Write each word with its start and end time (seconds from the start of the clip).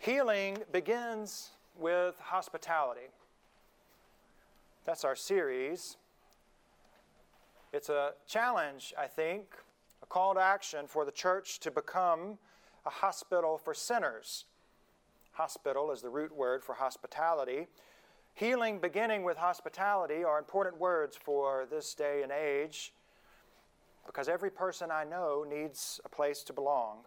Healing 0.00 0.56
begins 0.72 1.50
with 1.78 2.18
hospitality. 2.20 3.10
That's 4.86 5.04
our 5.04 5.14
series. 5.14 5.98
It's 7.74 7.90
a 7.90 8.12
challenge, 8.26 8.94
I 8.98 9.06
think, 9.06 9.56
a 10.02 10.06
call 10.06 10.32
to 10.32 10.40
action 10.40 10.86
for 10.86 11.04
the 11.04 11.12
church 11.12 11.60
to 11.60 11.70
become 11.70 12.38
a 12.86 12.88
hospital 12.88 13.58
for 13.58 13.74
sinners. 13.74 14.46
Hospital 15.32 15.90
is 15.90 16.00
the 16.00 16.08
root 16.08 16.34
word 16.34 16.64
for 16.64 16.76
hospitality. 16.76 17.66
Healing 18.32 18.78
beginning 18.78 19.22
with 19.22 19.36
hospitality 19.36 20.24
are 20.24 20.38
important 20.38 20.78
words 20.78 21.14
for 21.14 21.66
this 21.70 21.92
day 21.92 22.22
and 22.22 22.32
age 22.32 22.94
because 24.06 24.30
every 24.30 24.50
person 24.50 24.90
I 24.90 25.04
know 25.04 25.44
needs 25.46 26.00
a 26.06 26.08
place 26.08 26.42
to 26.44 26.54
belong. 26.54 27.00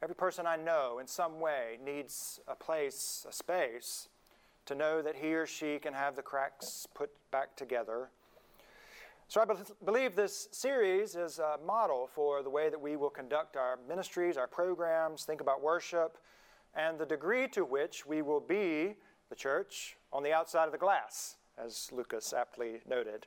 Every 0.00 0.14
person 0.14 0.46
I 0.46 0.54
know 0.54 1.00
in 1.00 1.08
some 1.08 1.40
way 1.40 1.78
needs 1.84 2.38
a 2.46 2.54
place, 2.54 3.26
a 3.28 3.32
space, 3.32 4.08
to 4.66 4.76
know 4.76 5.02
that 5.02 5.16
he 5.16 5.34
or 5.34 5.44
she 5.44 5.80
can 5.80 5.92
have 5.92 6.14
the 6.14 6.22
cracks 6.22 6.86
put 6.94 7.10
back 7.32 7.56
together. 7.56 8.10
So 9.26 9.40
I 9.40 9.44
be- 9.44 9.54
believe 9.84 10.14
this 10.14 10.48
series 10.52 11.16
is 11.16 11.40
a 11.40 11.58
model 11.66 12.06
for 12.06 12.44
the 12.44 12.50
way 12.50 12.70
that 12.70 12.80
we 12.80 12.94
will 12.94 13.10
conduct 13.10 13.56
our 13.56 13.78
ministries, 13.88 14.36
our 14.36 14.46
programs, 14.46 15.24
think 15.24 15.40
about 15.40 15.62
worship, 15.62 16.18
and 16.74 16.96
the 16.96 17.06
degree 17.06 17.48
to 17.48 17.64
which 17.64 18.06
we 18.06 18.22
will 18.22 18.40
be 18.40 18.94
the 19.30 19.34
church 19.34 19.96
on 20.12 20.22
the 20.22 20.32
outside 20.32 20.66
of 20.66 20.72
the 20.72 20.78
glass, 20.78 21.36
as 21.62 21.90
Lucas 21.90 22.32
aptly 22.32 22.80
noted. 22.88 23.26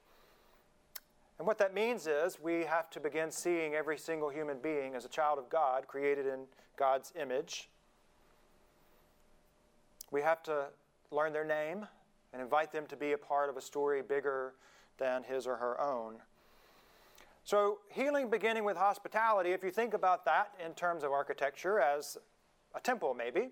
And 1.42 1.48
what 1.48 1.58
that 1.58 1.74
means 1.74 2.06
is 2.06 2.40
we 2.40 2.66
have 2.66 2.92
to 2.92 3.00
begin 3.00 3.32
seeing 3.32 3.74
every 3.74 3.98
single 3.98 4.30
human 4.30 4.60
being 4.60 4.94
as 4.94 5.06
a 5.06 5.08
child 5.08 5.40
of 5.40 5.50
God, 5.50 5.88
created 5.88 6.28
in 6.28 6.42
God's 6.78 7.12
image. 7.20 7.68
We 10.12 10.22
have 10.22 10.44
to 10.44 10.68
learn 11.10 11.34
their 11.34 11.44
name 11.44 11.88
and 12.32 12.44
invite 12.44 12.72
them 12.72 12.86
to 12.90 12.96
be 12.96 13.14
a 13.14 13.18
part 13.18 13.50
of 13.50 13.58
a 13.58 13.62
story 13.62 14.04
bigger 14.04 14.54
than 15.00 15.24
his 15.24 15.48
or 15.48 15.56
her 15.56 15.82
own. 15.82 16.18
So, 17.44 17.80
healing 17.90 18.30
beginning 18.30 18.64
with 18.64 18.78
hospitality, 18.78 19.50
if 19.50 19.64
you 19.64 19.72
think 19.72 19.96
about 19.96 20.26
that 20.26 20.54
in 20.64 20.76
terms 20.76 21.04
of 21.04 21.12
architecture 21.12 21.80
as 21.80 22.20
a 22.76 22.80
temple, 22.80 23.16
maybe, 23.16 23.50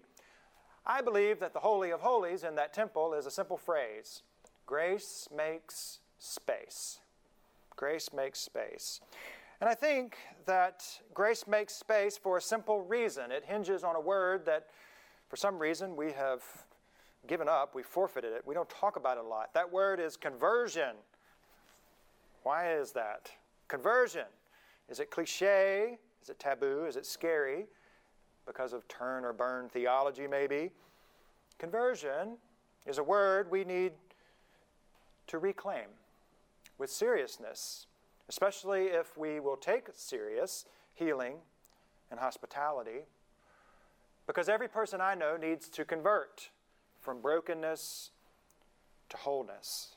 I 0.86 1.02
believe 1.02 1.40
that 1.40 1.54
the 1.54 1.62
Holy 1.62 1.90
of 1.90 2.02
Holies 2.02 2.44
in 2.44 2.54
that 2.54 2.72
temple 2.72 3.16
is 3.16 3.26
a 3.26 3.32
simple 3.32 3.58
phrase 3.58 4.22
grace 4.68 5.28
makes 5.36 6.02
space. 6.20 7.00
Grace 7.80 8.10
makes 8.14 8.42
space. 8.42 9.00
And 9.62 9.70
I 9.70 9.74
think 9.74 10.18
that 10.46 10.84
grace 11.14 11.48
makes 11.48 11.74
space 11.74 12.18
for 12.18 12.36
a 12.36 12.42
simple 12.42 12.82
reason. 12.82 13.32
It 13.32 13.46
hinges 13.46 13.86
on 13.86 13.96
a 13.96 14.02
word 14.02 14.46
that, 14.48 14.68
for 15.30 15.38
some 15.38 15.58
reason, 15.58 15.96
we 15.96 16.12
have 16.12 16.44
given 17.26 17.48
up, 17.48 17.74
we 17.74 17.82
forfeited 17.82 18.34
it. 18.34 18.46
We 18.46 18.54
don't 18.54 18.70
talk 18.70 18.98
about 18.98 19.18
it 19.18 19.24
a 19.24 19.28
lot. 19.28 19.54
That 19.54 19.72
word 19.72 20.02
is 20.02 20.18
conversion. 20.18 20.94
Why 22.44 22.74
is 22.74 22.92
that? 22.92 23.32
Conversion. 23.70 24.28
Is 24.90 25.00
it 25.00 25.10
cliche? 25.10 26.00
Is 26.22 26.30
it 26.30 26.38
taboo? 26.38 26.84
Is 26.84 26.98
it 26.98 27.06
scary? 27.06 27.66
Because 28.46 28.74
of 28.74 28.86
turn 28.90 29.24
or 29.24 29.32
burn 29.32 29.70
theology, 29.70 30.28
maybe? 30.28 30.72
Conversion 31.58 32.36
is 32.86 32.98
a 32.98 33.04
word 33.04 33.50
we 33.50 33.64
need 33.64 33.94
to 35.28 35.38
reclaim 35.38 35.86
with 36.80 36.90
seriousness, 36.90 37.86
especially 38.30 38.86
if 38.86 39.18
we 39.18 39.40
will 39.40 39.58
take 39.58 39.88
serious 39.94 40.66
healing 40.96 41.36
and 42.10 42.20
hospitality. 42.20 43.02
Because 44.26 44.50
every 44.50 44.68
person 44.68 45.02
I 45.02 45.14
know 45.14 45.38
needs 45.38 45.68
to 45.70 45.86
convert 45.86 46.50
from 47.02 47.22
brokenness 47.22 48.12
to 49.10 49.18
wholeness, 49.18 49.96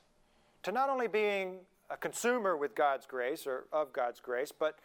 to 0.63 0.73
not 0.73 0.91
only 0.91 1.07
being 1.07 1.61
a 1.91 1.97
consumer 1.97 2.57
with 2.57 2.75
God's 2.75 3.07
grace 3.07 3.47
or 3.47 3.67
of 3.73 3.93
God's 3.93 4.21
grace, 4.21 4.53
but 4.53 4.79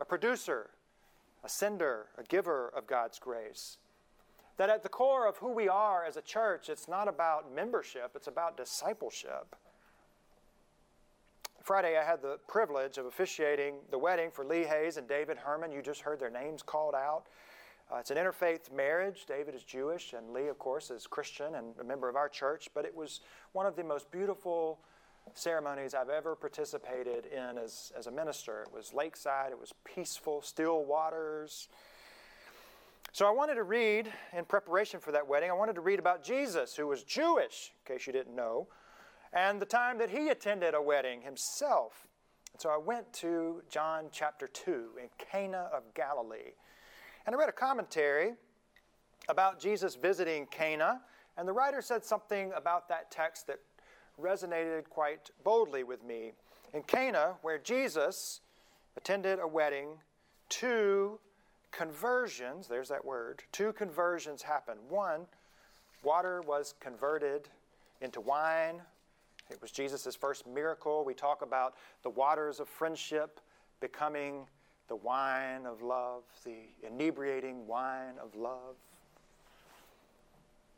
a 0.00 0.04
producer, 0.04 0.70
a 1.44 1.48
sender, 1.48 2.06
a 2.18 2.24
giver 2.24 2.72
of 2.76 2.86
God's 2.86 3.18
grace. 3.18 3.78
That 4.56 4.70
at 4.70 4.82
the 4.82 4.88
core 4.88 5.28
of 5.28 5.36
who 5.38 5.52
we 5.52 5.68
are 5.68 6.04
as 6.04 6.16
a 6.16 6.22
church, 6.22 6.68
it's 6.68 6.88
not 6.88 7.08
about 7.08 7.54
membership, 7.54 8.12
it's 8.14 8.26
about 8.26 8.56
discipleship. 8.56 9.56
Friday, 11.62 11.98
I 11.98 12.04
had 12.04 12.22
the 12.22 12.38
privilege 12.48 12.96
of 12.96 13.04
officiating 13.04 13.74
the 13.90 13.98
wedding 13.98 14.30
for 14.30 14.44
Lee 14.44 14.64
Hayes 14.64 14.96
and 14.96 15.06
David 15.06 15.36
Herman. 15.36 15.70
You 15.70 15.82
just 15.82 16.00
heard 16.00 16.18
their 16.18 16.30
names 16.30 16.62
called 16.62 16.94
out. 16.94 17.24
Uh, 17.92 17.96
it's 17.96 18.10
an 18.10 18.16
interfaith 18.16 18.72
marriage. 18.72 19.26
David 19.26 19.54
is 19.54 19.62
Jewish, 19.62 20.14
and 20.14 20.32
Lee, 20.32 20.48
of 20.48 20.58
course, 20.58 20.90
is 20.90 21.06
Christian 21.06 21.56
and 21.56 21.74
a 21.78 21.84
member 21.84 22.08
of 22.08 22.16
our 22.16 22.30
church. 22.30 22.70
But 22.72 22.86
it 22.86 22.96
was 22.96 23.20
one 23.52 23.66
of 23.66 23.76
the 23.76 23.84
most 23.84 24.10
beautiful 24.10 24.78
ceremonies 25.34 25.94
I've 25.94 26.08
ever 26.08 26.34
participated 26.34 27.26
in 27.26 27.58
as, 27.58 27.92
as 27.96 28.06
a 28.06 28.10
minister. 28.10 28.62
It 28.62 28.72
was 28.72 28.94
lakeside, 28.94 29.52
it 29.52 29.60
was 29.60 29.74
peaceful, 29.84 30.40
still 30.40 30.84
waters. 30.86 31.68
So 33.12 33.26
I 33.26 33.30
wanted 33.32 33.56
to 33.56 33.64
read, 33.64 34.10
in 34.32 34.46
preparation 34.46 34.98
for 34.98 35.12
that 35.12 35.28
wedding, 35.28 35.50
I 35.50 35.54
wanted 35.54 35.74
to 35.74 35.82
read 35.82 35.98
about 35.98 36.24
Jesus, 36.24 36.74
who 36.74 36.86
was 36.86 37.02
Jewish, 37.02 37.72
in 37.86 37.94
case 37.94 38.06
you 38.06 38.14
didn't 38.14 38.34
know 38.34 38.68
and 39.32 39.60
the 39.60 39.66
time 39.66 39.98
that 39.98 40.10
he 40.10 40.28
attended 40.28 40.74
a 40.74 40.82
wedding 40.82 41.22
himself. 41.22 42.06
And 42.52 42.60
so 42.60 42.70
I 42.70 42.76
went 42.76 43.12
to 43.14 43.62
John 43.70 44.06
chapter 44.10 44.48
2 44.48 44.90
in 45.00 45.08
Cana 45.18 45.68
of 45.72 45.94
Galilee. 45.94 46.52
And 47.26 47.34
I 47.34 47.38
read 47.38 47.48
a 47.48 47.52
commentary 47.52 48.32
about 49.28 49.60
Jesus 49.60 49.94
visiting 49.94 50.46
Cana, 50.46 51.00
and 51.36 51.46
the 51.46 51.52
writer 51.52 51.80
said 51.80 52.04
something 52.04 52.52
about 52.56 52.88
that 52.88 53.10
text 53.10 53.46
that 53.46 53.60
resonated 54.20 54.88
quite 54.88 55.30
boldly 55.44 55.84
with 55.84 56.04
me. 56.04 56.32
In 56.74 56.82
Cana, 56.82 57.34
where 57.42 57.58
Jesus 57.58 58.40
attended 58.96 59.38
a 59.38 59.46
wedding, 59.46 59.88
two 60.48 61.18
conversions, 61.70 62.66
there's 62.66 62.88
that 62.88 63.04
word, 63.04 63.44
two 63.52 63.72
conversions 63.72 64.42
happened. 64.42 64.80
One, 64.88 65.26
water 66.02 66.42
was 66.42 66.74
converted 66.80 67.48
into 68.00 68.20
wine 68.20 68.82
it 69.50 69.60
was 69.60 69.70
Jesus' 69.70 70.14
first 70.14 70.46
miracle. 70.46 71.04
We 71.04 71.14
talk 71.14 71.42
about 71.42 71.74
the 72.02 72.10
waters 72.10 72.60
of 72.60 72.68
friendship 72.68 73.40
becoming 73.80 74.46
the 74.88 74.96
wine 74.96 75.66
of 75.66 75.82
love, 75.82 76.22
the 76.44 76.56
inebriating 76.86 77.66
wine 77.66 78.14
of 78.22 78.34
love. 78.34 78.76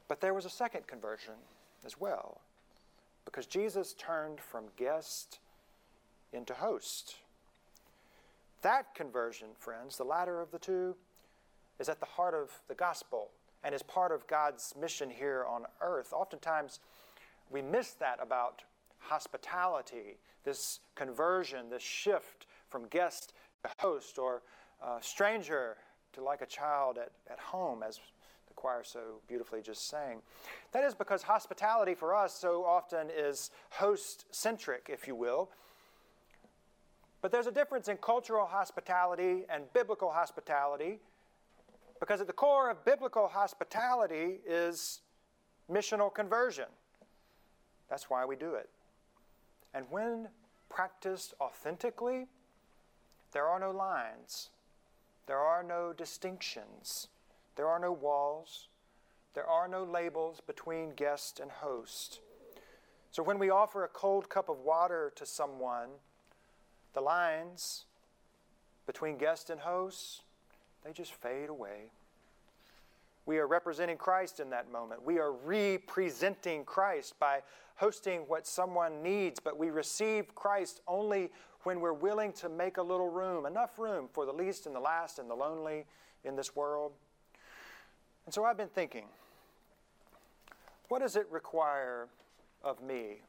But 0.09 0.21
there 0.21 0.34
was 0.34 0.44
a 0.44 0.50
second 0.50 0.87
conversion 0.87 1.34
as 1.84 1.99
well, 1.99 2.41
because 3.25 3.47
Jesus 3.47 3.94
turned 3.94 4.41
from 4.41 4.65
guest 4.77 5.39
into 6.33 6.54
host. 6.54 7.16
That 8.62 8.94
conversion, 8.94 9.49
friends, 9.59 9.97
the 9.97 10.04
latter 10.04 10.41
of 10.41 10.50
the 10.50 10.59
two, 10.59 10.94
is 11.81 11.89
at 11.89 12.00
the 12.00 12.06
heart 12.06 12.34
of 12.34 12.50
the 12.69 12.75
gospel 12.75 13.31
and 13.65 13.75
is 13.75 13.83
part 13.83 14.12
of 14.12 14.27
God's 14.27 14.75
mission 14.78 15.10
here 15.10 15.44
on 15.49 15.65
earth. 15.81 16.12
Oftentimes, 16.12 16.81
we 17.53 17.63
miss 17.63 17.93
that 17.95 18.19
about 18.21 18.63
hospitality, 18.99 20.19
this 20.45 20.81
conversion, 20.95 21.69
this 21.69 21.83
shift 21.83 22.47
from 22.69 22.87
guest 22.89 23.35
to 23.63 23.71
host 23.79 24.19
or 24.19 24.43
uh, 24.83 24.99
stranger 25.01 25.77
to 26.15 26.23
like 26.23 26.41
a 26.43 26.47
child 26.47 26.99
at, 26.99 27.13
at 27.31 27.39
home, 27.39 27.83
as 27.87 28.01
the 28.49 28.55
choir 28.55 28.83
so 28.83 29.01
beautifully 29.29 29.61
just 29.63 29.89
sang. 29.89 30.19
That 30.73 30.85
is 30.85 30.95
because 30.95 31.23
hospitality 31.23 31.95
for 31.95 32.15
us 32.15 32.35
so 32.35 32.65
often 32.65 33.09
is 33.15 33.51
host 33.71 34.25
centric, 34.31 34.89
if 34.93 35.07
you 35.07 35.15
will. 35.15 35.51
But 37.21 37.31
there's 37.31 37.47
a 37.47 37.53
difference 37.53 37.89
in 37.89 37.99
cultural 37.99 38.47
hospitality 38.47 39.45
and 39.49 39.73
biblical 39.73 40.11
hospitality 40.11 40.99
because 42.01 42.21
at 42.21 42.27
the 42.27 42.33
core 42.33 42.69
of 42.69 42.84
biblical 42.84 43.28
hospitality 43.28 44.41
is 44.45 45.03
missional 45.71 46.13
conversion. 46.13 46.66
That's 47.92 48.09
why 48.09 48.24
we 48.24 48.36
do 48.36 48.54
it. 48.54 48.71
And 49.74 49.84
when 49.91 50.28
practiced 50.71 51.34
authentically, 51.39 52.27
there 53.33 53.44
are 53.44 53.60
no 53.60 53.71
lines, 53.71 54.48
there 55.27 55.41
are 55.41 55.62
no 55.62 55.92
distinctions, 55.92 57.09
there 57.54 57.68
are 57.68 57.78
no 57.78 57.92
walls, 57.92 58.68
there 59.34 59.47
are 59.47 59.68
no 59.68 59.84
labels 59.84 60.41
between 60.41 60.94
guest 60.94 61.39
and 61.39 61.50
host. 61.50 62.21
So 63.10 63.22
when 63.22 63.39
we 63.39 63.50
offer 63.50 63.84
a 63.84 63.89
cold 63.89 64.30
cup 64.30 64.48
of 64.48 64.60
water 64.60 65.12
to 65.16 65.27
someone, 65.27 65.91
the 66.95 67.03
lines 67.03 67.84
between 68.86 69.18
guest 69.18 69.50
and 69.50 69.60
host, 69.60 70.22
they 70.83 70.95
just 70.95 71.12
fade 71.12 71.50
away. 71.50 71.91
We 73.24 73.39
are 73.39 73.47
representing 73.47 73.97
Christ 73.97 74.41
in 74.41 74.51
that 74.51 74.71
moment. 74.71 75.04
We 75.04 75.19
are 75.19 75.33
representing 75.33 76.65
Christ 76.65 77.19
by 77.21 77.42
hosting 77.77 78.22
what 78.22 78.47
someone 78.47 79.03
needs, 79.03 79.39
but 79.41 79.59
we 79.59 79.71
receive 79.71 80.34
Christ 80.34 80.80
only 80.89 81.30
when 81.63 81.80
we're 81.80 81.92
willing 81.92 82.33
to 82.34 82.48
make 82.48 82.77
a 82.77 82.83
little 82.83 83.09
room, 83.09 83.47
enough 83.47 83.78
room 83.78 84.09
for 84.13 84.27
the 84.27 84.33
least 84.33 84.66
and 84.66 84.74
the 84.74 84.80
last 84.80 85.19
and 85.19 85.30
the 85.30 85.34
lonely 85.34 85.86
in 86.24 86.34
this 86.34 86.57
world. 86.57 86.92
And 88.24 88.34
so 88.34 88.45
I've 88.45 88.57
been 88.57 88.69
thinking 88.69 89.07
what 90.89 91.01
does 91.01 91.16
it 91.16 91.27
require 91.30 92.09
of 92.63 92.83
me? 92.83 93.22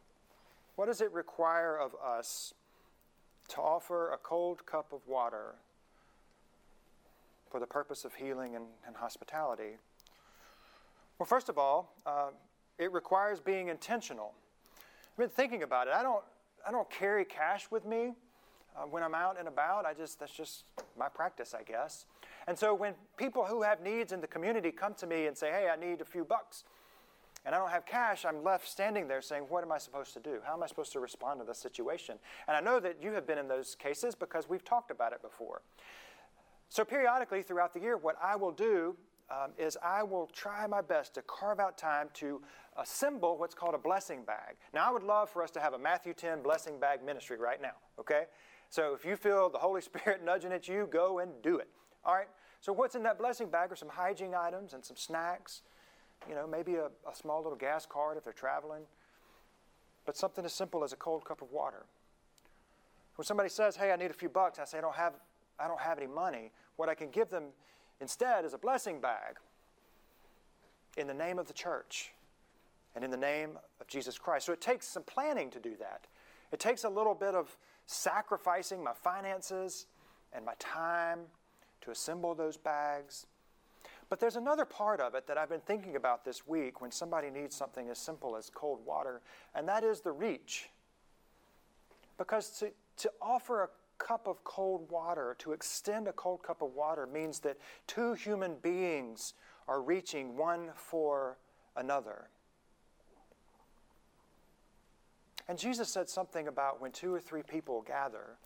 What 0.75 0.87
does 0.87 1.01
it 1.01 1.11
require 1.13 1.77
of 1.77 1.95
us 2.03 2.53
to 3.49 3.61
offer 3.61 4.11
a 4.11 4.17
cold 4.17 4.65
cup 4.65 4.91
of 4.91 5.07
water 5.07 5.55
for 7.53 7.59
the 7.59 7.67
purpose 7.67 8.03
of 8.03 8.15
healing 8.15 8.55
and, 8.55 8.65
and 8.87 8.95
hospitality? 8.95 9.77
Well, 11.19 11.27
first 11.27 11.49
of 11.49 11.59
all, 11.59 11.93
uh, 12.03 12.29
it 12.79 12.91
requires 12.91 13.39
being 13.39 13.67
intentional. 13.67 14.33
I've 15.11 15.17
been 15.19 15.29
thinking 15.29 15.61
about 15.61 15.85
it. 15.85 15.93
I 15.93 16.01
don't, 16.01 16.23
I 16.67 16.71
don't 16.71 16.89
carry 16.89 17.23
cash 17.23 17.67
with 17.69 17.85
me 17.85 18.13
uh, 18.75 18.87
when 18.89 19.03
I'm 19.03 19.13
out 19.13 19.37
and 19.37 19.47
about. 19.47 19.85
I 19.85 19.93
just 19.93 20.19
that's 20.19 20.33
just 20.33 20.63
my 20.97 21.07
practice, 21.07 21.53
I 21.53 21.61
guess. 21.61 22.07
And 22.47 22.57
so 22.57 22.73
when 22.73 22.95
people 23.17 23.45
who 23.45 23.61
have 23.61 23.81
needs 23.81 24.13
in 24.13 24.19
the 24.19 24.25
community 24.25 24.71
come 24.71 24.95
to 24.95 25.05
me 25.05 25.27
and 25.27 25.37
say, 25.37 25.51
"Hey, 25.51 25.69
I 25.71 25.75
need 25.75 26.01
a 26.01 26.05
few 26.05 26.25
bucks," 26.25 26.63
and 27.45 27.53
I 27.53 27.57
don't 27.57 27.69
have 27.69 27.85
cash, 27.85 28.25
I'm 28.25 28.43
left 28.43 28.67
standing 28.67 29.07
there 29.07 29.21
saying, 29.21 29.43
What 29.49 29.63
am 29.63 29.71
I 29.71 29.77
supposed 29.77 30.13
to 30.13 30.19
do? 30.19 30.39
How 30.43 30.53
am 30.53 30.63
I 30.63 30.67
supposed 30.67 30.93
to 30.93 30.99
respond 30.99 31.41
to 31.41 31.45
this 31.45 31.59
situation? 31.59 32.17
And 32.47 32.55
I 32.55 32.61
know 32.61 32.79
that 32.79 32.97
you 33.01 33.11
have 33.11 33.27
been 33.27 33.37
in 33.37 33.47
those 33.47 33.75
cases 33.75 34.15
because 34.15 34.47
we've 34.47 34.63
talked 34.63 34.91
about 34.91 35.11
it 35.11 35.21
before. 35.21 35.61
So, 36.73 36.83
periodically 36.83 37.43
throughout 37.43 37.71
the 37.75 37.79
year, 37.79 37.97
what 37.97 38.15
I 38.19 38.35
will 38.35 38.51
do 38.51 38.95
um, 39.29 39.51
is 39.59 39.77
I 39.83 40.01
will 40.01 40.25
try 40.33 40.65
my 40.65 40.81
best 40.81 41.13
to 41.13 41.21
carve 41.21 41.59
out 41.59 41.77
time 41.77 42.09
to 42.15 42.41
assemble 42.77 43.37
what's 43.37 43.53
called 43.53 43.75
a 43.75 43.77
blessing 43.77 44.23
bag. 44.23 44.55
Now, 44.73 44.89
I 44.89 44.91
would 44.91 45.03
love 45.03 45.29
for 45.29 45.43
us 45.43 45.51
to 45.51 45.59
have 45.59 45.73
a 45.73 45.77
Matthew 45.77 46.15
10 46.15 46.41
blessing 46.41 46.79
bag 46.79 47.05
ministry 47.05 47.37
right 47.37 47.61
now, 47.61 47.75
okay? 47.99 48.23
So, 48.71 48.95
if 48.95 49.05
you 49.05 49.15
feel 49.15 49.51
the 49.51 49.59
Holy 49.59 49.81
Spirit 49.89 50.25
nudging 50.25 50.51
at 50.51 50.67
you, 50.67 50.89
go 50.91 51.19
and 51.19 51.29
do 51.43 51.59
it. 51.59 51.69
All 52.03 52.15
right? 52.15 52.29
So, 52.59 52.73
what's 52.73 52.95
in 52.95 53.03
that 53.03 53.19
blessing 53.19 53.51
bag 53.51 53.71
are 53.71 53.75
some 53.75 53.89
hygiene 53.89 54.33
items 54.33 54.73
and 54.73 54.83
some 54.83 54.97
snacks 54.97 55.61
you 56.27 56.35
know, 56.35 56.47
maybe 56.47 56.75
a, 56.75 56.85
a 56.85 57.13
small 57.13 57.43
little 57.43 57.57
gas 57.57 57.85
card 57.85 58.17
if 58.17 58.23
they're 58.23 58.33
traveling, 58.33 58.83
but 60.05 60.17
something 60.17 60.45
as 60.45 60.53
simple 60.53 60.83
as 60.83 60.93
a 60.93 60.95
cold 60.95 61.25
cup 61.25 61.41
of 61.41 61.51
water. 61.51 61.85
When 63.15 63.25
somebody 63.25 63.49
says, 63.49 63.75
"Hey, 63.75 63.91
I 63.91 63.95
need 63.95 64.09
a 64.09 64.13
few 64.13 64.29
bucks," 64.29 64.59
I 64.59 64.65
say, 64.65 64.79
"I 64.79 64.81
don't 64.81 64.95
have, 64.95 65.13
I 65.59 65.67
don't 65.67 65.79
have 65.79 65.97
any 65.97 66.07
money." 66.07 66.51
What 66.75 66.89
I 66.89 66.95
can 66.95 67.09
give 67.09 67.29
them 67.29 67.45
instead 68.01 68.45
is 68.45 68.53
a 68.53 68.57
blessing 68.57 68.99
bag 68.99 69.37
in 70.97 71.07
the 71.07 71.13
name 71.13 71.39
of 71.39 71.47
the 71.47 71.53
church 71.53 72.11
and 72.95 73.03
in 73.03 73.11
the 73.11 73.17
name 73.17 73.57
of 73.81 73.87
Jesus 73.87 74.17
Christ. 74.17 74.45
So 74.45 74.53
it 74.53 74.61
takes 74.61 74.87
some 74.87 75.03
planning 75.03 75.49
to 75.51 75.59
do 75.59 75.75
that. 75.79 76.05
It 76.51 76.59
takes 76.59 76.83
a 76.83 76.89
little 76.89 77.15
bit 77.15 77.33
of 77.33 77.57
sacrificing 77.85 78.83
my 78.83 78.93
finances 78.93 79.87
and 80.31 80.45
my 80.45 80.53
time 80.59 81.19
to 81.81 81.91
assemble 81.91 82.35
those 82.35 82.57
bags. 82.57 83.25
But 84.09 84.19
there's 84.19 84.35
another 84.35 84.65
part 84.65 84.99
of 84.99 85.15
it 85.15 85.25
that 85.27 85.37
I've 85.37 85.49
been 85.49 85.61
thinking 85.61 85.95
about 85.95 86.23
this 86.23 86.47
week 86.47 86.81
when 86.81 86.91
somebody 86.91 87.29
needs 87.29 87.55
something 87.55 87.89
as 87.89 87.97
simple 87.97 88.35
as 88.35 88.49
cold 88.53 88.85
water, 88.85 89.21
and 89.55 89.67
that 89.67 89.83
is 89.83 90.01
the 90.01 90.11
reach. 90.11 90.69
Because 92.17 92.51
to, 92.59 92.71
to 92.97 93.11
offer 93.21 93.63
a 93.63 93.69
cup 93.97 94.27
of 94.27 94.43
cold 94.43 94.89
water, 94.89 95.35
to 95.39 95.53
extend 95.53 96.07
a 96.07 96.13
cold 96.13 96.43
cup 96.43 96.61
of 96.61 96.73
water, 96.73 97.07
means 97.07 97.39
that 97.39 97.57
two 97.87 98.13
human 98.13 98.55
beings 98.61 99.33
are 99.67 99.81
reaching 99.81 100.35
one 100.35 100.69
for 100.75 101.37
another. 101.75 102.27
And 105.47 105.57
Jesus 105.57 105.89
said 105.89 106.09
something 106.09 106.47
about 106.47 106.81
when 106.81 106.91
two 106.91 107.13
or 107.13 107.19
three 107.19 107.43
people 107.43 107.81
gather, 107.81 108.37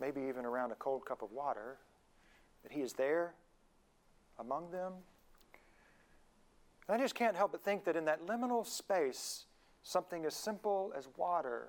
maybe 0.00 0.22
even 0.28 0.44
around 0.44 0.70
a 0.70 0.76
cold 0.76 1.04
cup 1.04 1.22
of 1.22 1.32
water, 1.32 1.76
that 2.62 2.72
He 2.72 2.80
is 2.80 2.92
there 2.92 3.34
among 4.38 4.70
them. 4.70 4.92
And 6.86 6.96
I 6.96 7.02
just 7.02 7.14
can't 7.14 7.36
help 7.36 7.52
but 7.52 7.62
think 7.62 7.84
that 7.84 7.96
in 7.96 8.04
that 8.06 8.26
liminal 8.26 8.66
space, 8.66 9.44
something 9.82 10.24
as 10.24 10.34
simple 10.34 10.92
as 10.96 11.08
water 11.16 11.68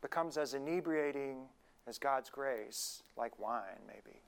becomes 0.00 0.36
as 0.36 0.54
inebriating 0.54 1.38
as 1.86 1.98
God's 1.98 2.30
grace, 2.30 3.02
like 3.16 3.38
wine, 3.38 3.80
maybe. 3.86 4.18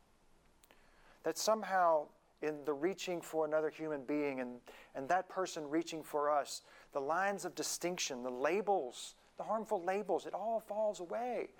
That 1.25 1.39
somehow, 1.39 2.07
in 2.43 2.65
the 2.65 2.73
reaching 2.73 3.21
for 3.21 3.45
another 3.45 3.71
human 3.71 4.05
being 4.05 4.41
and, 4.41 4.57
and 4.95 5.09
that 5.09 5.29
person 5.29 5.69
reaching 5.69 6.03
for 6.03 6.31
us, 6.31 6.63
the 6.93 7.01
lines 7.01 7.45
of 7.45 7.55
distinction, 7.55 8.23
the 8.23 8.31
labels, 8.31 9.15
the 9.37 9.45
harmful 9.45 9.83
labels, 9.83 10.27
it 10.27 10.35
all 10.35 10.61
falls 10.61 11.01
away. 11.01 11.51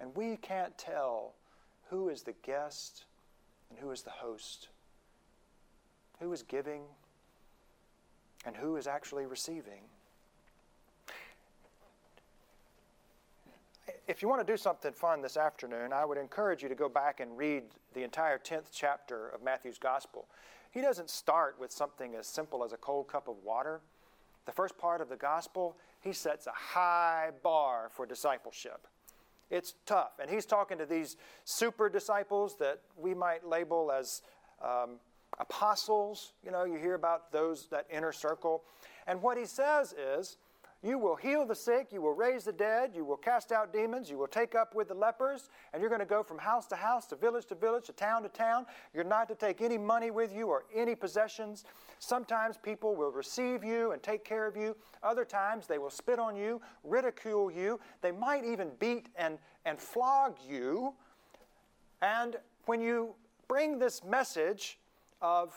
And 0.00 0.14
we 0.16 0.36
can't 0.36 0.76
tell 0.78 1.34
who 1.90 2.08
is 2.08 2.22
the 2.22 2.34
guest 2.42 3.04
and 3.70 3.78
who 3.78 3.90
is 3.90 4.02
the 4.02 4.10
host 4.10 4.68
who 6.20 6.32
is 6.32 6.42
giving 6.42 6.82
and 8.44 8.56
who 8.56 8.76
is 8.76 8.86
actually 8.86 9.26
receiving. 9.26 9.82
If 14.08 14.22
you 14.22 14.28
want 14.28 14.46
to 14.46 14.52
do 14.52 14.56
something 14.56 14.92
fun 14.92 15.20
this 15.20 15.36
afternoon, 15.36 15.92
I 15.92 16.04
would 16.04 16.16
encourage 16.16 16.62
you 16.62 16.68
to 16.68 16.76
go 16.76 16.88
back 16.88 17.18
and 17.18 17.36
read 17.36 17.64
the 17.92 18.04
entire 18.04 18.38
10th 18.38 18.66
chapter 18.72 19.28
of 19.30 19.42
Matthew's 19.42 19.78
Gospel. 19.78 20.28
He 20.70 20.80
doesn't 20.80 21.10
start 21.10 21.56
with 21.58 21.72
something 21.72 22.14
as 22.14 22.28
simple 22.28 22.62
as 22.62 22.72
a 22.72 22.76
cold 22.76 23.08
cup 23.08 23.26
of 23.26 23.34
water. 23.42 23.80
The 24.44 24.52
first 24.52 24.78
part 24.78 25.00
of 25.00 25.08
the 25.08 25.16
Gospel, 25.16 25.76
he 26.00 26.12
sets 26.12 26.46
a 26.46 26.52
high 26.52 27.30
bar 27.42 27.88
for 27.90 28.06
discipleship. 28.06 28.86
It's 29.50 29.74
tough. 29.86 30.20
And 30.20 30.30
he's 30.30 30.46
talking 30.46 30.78
to 30.78 30.86
these 30.86 31.16
super 31.44 31.88
disciples 31.88 32.56
that 32.58 32.82
we 32.96 33.12
might 33.12 33.44
label 33.44 33.90
as 33.90 34.22
um, 34.62 35.00
apostles, 35.40 36.32
you 36.44 36.52
know, 36.52 36.62
you 36.62 36.78
hear 36.78 36.94
about 36.94 37.32
those, 37.32 37.66
that 37.72 37.86
inner 37.90 38.12
circle. 38.12 38.62
And 39.08 39.20
what 39.20 39.36
he 39.36 39.46
says 39.46 39.92
is, 39.94 40.38
you 40.86 40.98
will 40.98 41.16
heal 41.16 41.44
the 41.44 41.54
sick, 41.54 41.88
you 41.90 42.00
will 42.00 42.14
raise 42.14 42.44
the 42.44 42.52
dead, 42.52 42.92
you 42.94 43.04
will 43.04 43.16
cast 43.16 43.50
out 43.50 43.72
demons, 43.72 44.08
you 44.08 44.16
will 44.16 44.26
take 44.28 44.54
up 44.54 44.74
with 44.74 44.88
the 44.88 44.94
lepers, 44.94 45.48
and 45.72 45.80
you're 45.80 45.88
going 45.88 46.00
to 46.00 46.06
go 46.06 46.22
from 46.22 46.38
house 46.38 46.66
to 46.66 46.76
house, 46.76 47.06
to 47.06 47.16
village 47.16 47.46
to 47.46 47.54
village, 47.54 47.86
to 47.86 47.92
town 47.92 48.22
to 48.22 48.28
town. 48.28 48.66
You're 48.94 49.04
not 49.04 49.28
to 49.28 49.34
take 49.34 49.60
any 49.60 49.78
money 49.78 50.10
with 50.10 50.32
you 50.34 50.46
or 50.46 50.64
any 50.74 50.94
possessions. 50.94 51.64
Sometimes 51.98 52.56
people 52.56 52.94
will 52.94 53.10
receive 53.10 53.64
you 53.64 53.92
and 53.92 54.02
take 54.02 54.24
care 54.24 54.46
of 54.46 54.56
you. 54.56 54.76
Other 55.02 55.24
times 55.24 55.66
they 55.66 55.78
will 55.78 55.90
spit 55.90 56.18
on 56.18 56.36
you, 56.36 56.60
ridicule 56.84 57.50
you. 57.50 57.80
They 58.00 58.12
might 58.12 58.44
even 58.44 58.70
beat 58.78 59.08
and, 59.16 59.38
and 59.64 59.78
flog 59.80 60.36
you. 60.48 60.94
And 62.00 62.36
when 62.66 62.80
you 62.80 63.14
bring 63.48 63.78
this 63.78 64.04
message 64.04 64.78
of 65.20 65.54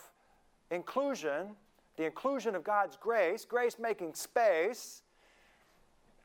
inclusion, 0.72 1.50
the 1.98 2.06
inclusion 2.06 2.56
of 2.56 2.64
God's 2.64 2.96
grace, 2.96 3.46
grace 3.46 3.78
making 3.78 4.14
space, 4.14 5.04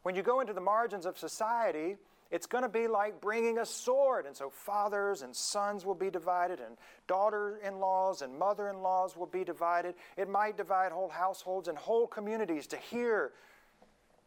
when 0.04 0.14
you 0.14 0.22
go 0.22 0.40
into 0.40 0.52
the 0.52 0.60
margins 0.60 1.06
of 1.06 1.18
society, 1.18 1.96
it's 2.30 2.46
going 2.46 2.62
to 2.62 2.68
be 2.68 2.86
like 2.86 3.20
bringing 3.20 3.58
a 3.58 3.66
sword. 3.66 4.26
And 4.26 4.36
so 4.36 4.50
fathers 4.50 5.22
and 5.22 5.34
sons 5.34 5.86
will 5.86 5.94
be 5.94 6.10
divided, 6.10 6.60
and 6.60 6.76
daughter 7.06 7.58
in 7.66 7.80
laws 7.80 8.20
and 8.20 8.38
mother 8.38 8.68
in 8.68 8.82
laws 8.82 9.16
will 9.16 9.26
be 9.26 9.44
divided. 9.44 9.94
It 10.18 10.28
might 10.28 10.58
divide 10.58 10.92
whole 10.92 11.08
households 11.08 11.68
and 11.68 11.78
whole 11.78 12.06
communities 12.06 12.66
to 12.68 12.76
hear 12.76 13.32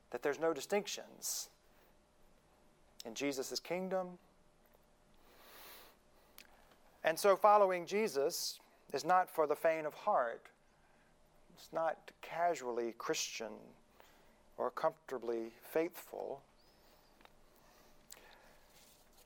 that 0.09 0.23
there's 0.23 0.39
no 0.39 0.51
distinctions 0.51 1.49
in 3.05 3.13
Jesus' 3.13 3.59
kingdom. 3.59 4.17
And 7.03 7.19
so, 7.19 7.35
following 7.35 7.85
Jesus 7.85 8.59
is 8.93 9.05
not 9.05 9.29
for 9.29 9.45
the 9.45 9.55
faint 9.55 9.85
of 9.85 9.93
heart. 9.93 10.41
It's 11.55 11.71
not 11.71 11.97
casually 12.23 12.95
Christian 12.97 13.51
or 14.57 14.71
comfortably 14.71 15.51
faithful. 15.71 16.41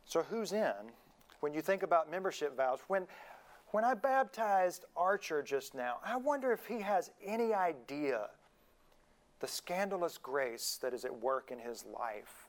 So, 0.05 0.23
who's 0.23 0.51
in? 0.51 0.91
When 1.39 1.53
you 1.53 1.61
think 1.61 1.83
about 1.83 2.11
membership 2.11 2.55
vows, 2.55 2.79
when, 2.87 3.07
when 3.69 3.83
I 3.83 3.93
baptized 3.93 4.85
Archer 4.95 5.41
just 5.41 5.73
now, 5.73 5.97
I 6.05 6.17
wonder 6.17 6.51
if 6.51 6.67
he 6.67 6.81
has 6.81 7.11
any 7.25 7.53
idea 7.53 8.29
the 9.39 9.47
scandalous 9.47 10.19
grace 10.19 10.77
that 10.83 10.93
is 10.93 11.03
at 11.03 11.19
work 11.21 11.49
in 11.51 11.57
his 11.57 11.83
life, 11.85 12.47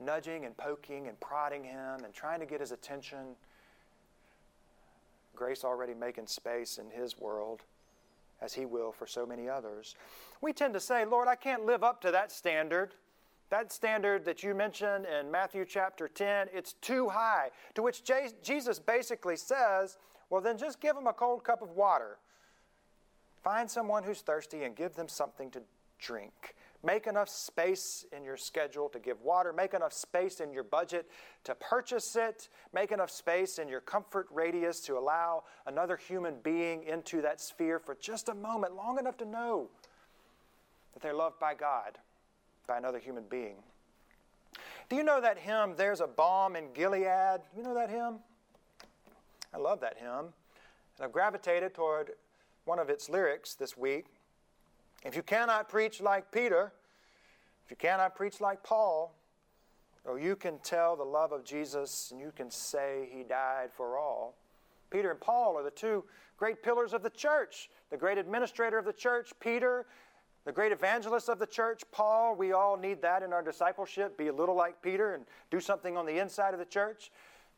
nudging 0.00 0.46
and 0.46 0.56
poking 0.56 1.06
and 1.06 1.20
prodding 1.20 1.64
him 1.64 2.04
and 2.04 2.14
trying 2.14 2.40
to 2.40 2.46
get 2.46 2.60
his 2.60 2.72
attention 2.72 3.36
grace 5.38 5.62
already 5.62 5.94
making 5.94 6.26
space 6.26 6.78
in 6.78 6.90
His 6.90 7.16
world 7.16 7.62
as 8.40 8.54
He 8.54 8.66
will 8.66 8.92
for 8.92 9.06
so 9.06 9.26
many 9.26 9.48
others. 9.48 9.96
We 10.40 10.52
tend 10.52 10.74
to 10.74 10.80
say, 10.80 11.04
Lord, 11.04 11.28
I 11.28 11.34
can't 11.34 11.64
live 11.66 11.82
up 11.82 12.00
to 12.02 12.10
that 12.10 12.30
standard. 12.30 12.94
That 13.50 13.72
standard 13.72 14.24
that 14.26 14.42
you 14.42 14.54
mentioned 14.54 15.06
in 15.06 15.30
Matthew 15.30 15.64
chapter 15.64 16.06
10, 16.06 16.48
it's 16.52 16.74
too 16.74 17.08
high. 17.08 17.48
To 17.74 17.82
which 17.82 18.02
Jesus 18.42 18.78
basically 18.78 19.36
says, 19.36 19.96
well, 20.28 20.42
then 20.42 20.58
just 20.58 20.80
give 20.80 20.94
them 20.94 21.06
a 21.06 21.14
cold 21.14 21.44
cup 21.44 21.62
of 21.62 21.70
water. 21.70 22.18
Find 23.42 23.70
someone 23.70 24.02
who's 24.02 24.20
thirsty 24.20 24.64
and 24.64 24.76
give 24.76 24.94
them 24.94 25.08
something 25.08 25.50
to 25.52 25.62
drink. 25.98 26.56
Make 26.84 27.08
enough 27.08 27.28
space 27.28 28.06
in 28.16 28.24
your 28.24 28.36
schedule 28.36 28.88
to 28.90 29.00
give 29.00 29.20
water. 29.22 29.52
Make 29.52 29.74
enough 29.74 29.92
space 29.92 30.38
in 30.38 30.52
your 30.52 30.62
budget 30.62 31.10
to 31.44 31.54
purchase 31.56 32.14
it. 32.14 32.48
Make 32.72 32.92
enough 32.92 33.10
space 33.10 33.58
in 33.58 33.68
your 33.68 33.80
comfort 33.80 34.28
radius 34.32 34.80
to 34.82 34.96
allow 34.96 35.42
another 35.66 35.96
human 35.96 36.36
being 36.42 36.84
into 36.84 37.20
that 37.22 37.40
sphere 37.40 37.80
for 37.80 37.96
just 38.00 38.28
a 38.28 38.34
moment, 38.34 38.76
long 38.76 38.98
enough 38.98 39.16
to 39.16 39.24
know 39.24 39.70
that 40.94 41.02
they're 41.02 41.14
loved 41.14 41.40
by 41.40 41.54
God, 41.54 41.98
by 42.68 42.78
another 42.78 43.00
human 43.00 43.24
being. 43.28 43.56
Do 44.88 44.94
you 44.94 45.02
know 45.02 45.20
that 45.20 45.38
hymn, 45.38 45.74
There's 45.76 46.00
a 46.00 46.06
Balm 46.06 46.54
in 46.54 46.72
Gilead? 46.72 47.40
You 47.56 47.62
know 47.64 47.74
that 47.74 47.90
hymn? 47.90 48.20
I 49.52 49.58
love 49.58 49.80
that 49.80 49.98
hymn. 49.98 50.32
And 50.96 51.04
I've 51.04 51.12
gravitated 51.12 51.74
toward 51.74 52.12
one 52.64 52.78
of 52.78 52.88
its 52.88 53.08
lyrics 53.08 53.54
this 53.54 53.76
week. 53.76 54.06
If 55.04 55.16
you 55.16 55.22
cannot 55.22 55.68
preach 55.68 56.00
like 56.00 56.30
Peter, 56.32 56.72
if 57.64 57.70
you 57.70 57.76
cannot 57.76 58.16
preach 58.16 58.40
like 58.40 58.62
Paul, 58.62 59.14
or 60.04 60.18
you 60.18 60.36
can 60.36 60.58
tell 60.60 60.96
the 60.96 61.04
love 61.04 61.32
of 61.32 61.44
Jesus 61.44 62.10
and 62.10 62.20
you 62.20 62.32
can 62.34 62.50
say 62.50 63.08
he 63.12 63.22
died 63.22 63.70
for 63.76 63.98
all. 63.98 64.36
Peter 64.90 65.10
and 65.10 65.20
Paul 65.20 65.56
are 65.58 65.62
the 65.62 65.70
two 65.70 66.04
great 66.38 66.62
pillars 66.62 66.94
of 66.94 67.02
the 67.02 67.10
church. 67.10 67.68
The 67.90 67.96
great 67.96 68.16
administrator 68.16 68.78
of 68.78 68.86
the 68.86 68.92
church, 68.92 69.32
Peter, 69.38 69.86
the 70.46 70.52
great 70.52 70.72
evangelist 70.72 71.28
of 71.28 71.38
the 71.38 71.46
church, 71.46 71.82
Paul. 71.92 72.34
We 72.36 72.52
all 72.52 72.78
need 72.78 73.02
that 73.02 73.22
in 73.22 73.34
our 73.34 73.42
discipleship. 73.42 74.16
Be 74.16 74.28
a 74.28 74.32
little 74.32 74.54
like 74.54 74.80
Peter 74.80 75.14
and 75.14 75.26
do 75.50 75.60
something 75.60 75.96
on 75.96 76.06
the 76.06 76.18
inside 76.18 76.54
of 76.54 76.58
the 76.58 76.64
church 76.64 77.10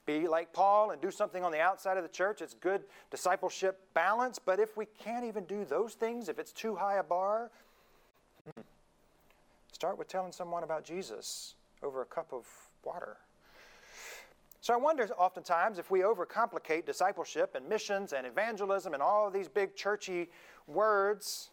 be 0.07 0.27
like 0.27 0.53
Paul 0.53 0.91
and 0.91 1.01
do 1.01 1.11
something 1.11 1.45
on 1.45 1.53
the 1.53 1.61
outside 1.61 1.97
of 1.97 2.03
the 2.03 2.09
church. 2.09 2.43
It's 2.43 2.55
good 2.55 2.83
discipleship 3.11 3.81
balance. 3.95 4.39
But 4.39 4.59
if 4.59 4.77
we 4.77 4.87
can't 4.87 5.25
even 5.25 5.45
do 5.45 5.65
those 5.65 5.95
things, 5.95 6.29
if 6.29 6.39
it's 6.39 6.53
too 6.53 6.75
high 6.75 6.97
a 6.97 7.03
bar, 7.03 7.51
hmm, 8.45 8.63
start 9.73 9.99
with 9.99 10.09
telling 10.09 10.33
someone 10.33 10.63
about 10.63 10.85
Jesus 10.85 11.55
over 11.83 12.03
a 12.03 12.07
cup 12.07 12.33
of 12.33 12.47
water. 12.85 13.17
So 14.63 14.75
I 14.75 14.77
wonder 14.77 15.09
oftentimes 15.17 15.79
if 15.79 15.91
we 15.91 16.01
overcomplicate 16.01 16.85
discipleship 16.85 17.55
and 17.55 17.67
missions 17.67 18.13
and 18.13 18.27
evangelism 18.27 18.93
and 18.93 19.03
all 19.03 19.31
these 19.31 19.49
big 19.49 19.75
churchy 19.75 20.29
words 20.67 21.51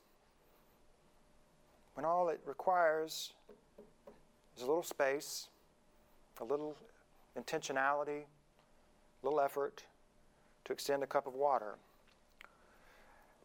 when 1.94 2.06
all 2.06 2.28
it 2.30 2.42
requires 2.46 3.34
is 4.56 4.62
a 4.62 4.66
little 4.66 4.84
space, 4.84 5.48
a 6.42 6.44
little 6.44 6.76
intentionality, 7.40 8.24
little 9.24 9.40
effort 9.40 9.84
to 10.66 10.74
extend 10.74 11.04
a 11.04 11.08
cup 11.08 11.28
of 11.28 11.34
water. 11.34 11.76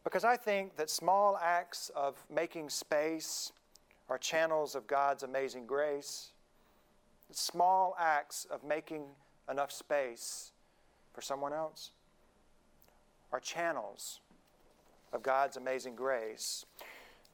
Because 0.05 0.25
I 0.25 0.37
think 0.37 0.77
that 0.77 0.91
small 0.91 1.39
acts 1.41 1.91
of 1.95 2.17
making 2.29 2.71
space 2.71 3.53
are 4.09 4.19
channels 4.19 4.75
of 4.75 4.87
God's 4.87 5.23
amazing 5.23 5.67
grace. 5.67 6.33
Small 7.31 7.97
acts 7.99 8.47
of 8.51 8.65
making 8.65 9.05
enough 9.51 9.73
space 9.73 10.53
for 11.15 11.21
someone 11.21 11.53
else 11.53 11.93
are 13.33 13.41
channels 13.41 14.21
of 15.13 15.23
God's 15.23 15.57
amazing 15.57 15.95
grace. 15.95 16.67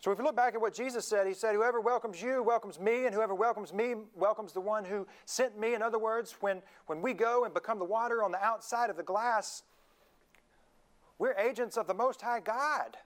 So 0.00 0.12
if 0.12 0.18
you 0.18 0.24
look 0.24 0.36
back 0.36 0.54
at 0.54 0.60
what 0.60 0.74
Jesus 0.74 1.04
said, 1.06 1.26
he 1.26 1.34
said, 1.34 1.54
Whoever 1.54 1.80
welcomes 1.80 2.22
you 2.22 2.42
welcomes 2.42 2.78
me, 2.78 3.06
and 3.06 3.14
whoever 3.14 3.34
welcomes 3.34 3.72
me 3.72 3.94
welcomes 4.14 4.52
the 4.52 4.60
one 4.60 4.84
who 4.84 5.06
sent 5.24 5.58
me. 5.58 5.74
In 5.74 5.82
other 5.82 5.98
words, 5.98 6.36
when, 6.40 6.62
when 6.86 7.02
we 7.02 7.14
go 7.14 7.44
and 7.44 7.52
become 7.52 7.78
the 7.78 7.84
water 7.84 8.22
on 8.22 8.30
the 8.30 8.42
outside 8.42 8.90
of 8.90 8.96
the 8.96 9.02
glass, 9.02 9.64
we're 11.18 11.34
agents 11.34 11.76
of 11.76 11.88
the 11.88 11.94
Most 11.94 12.22
High 12.22 12.38
God. 12.38 12.96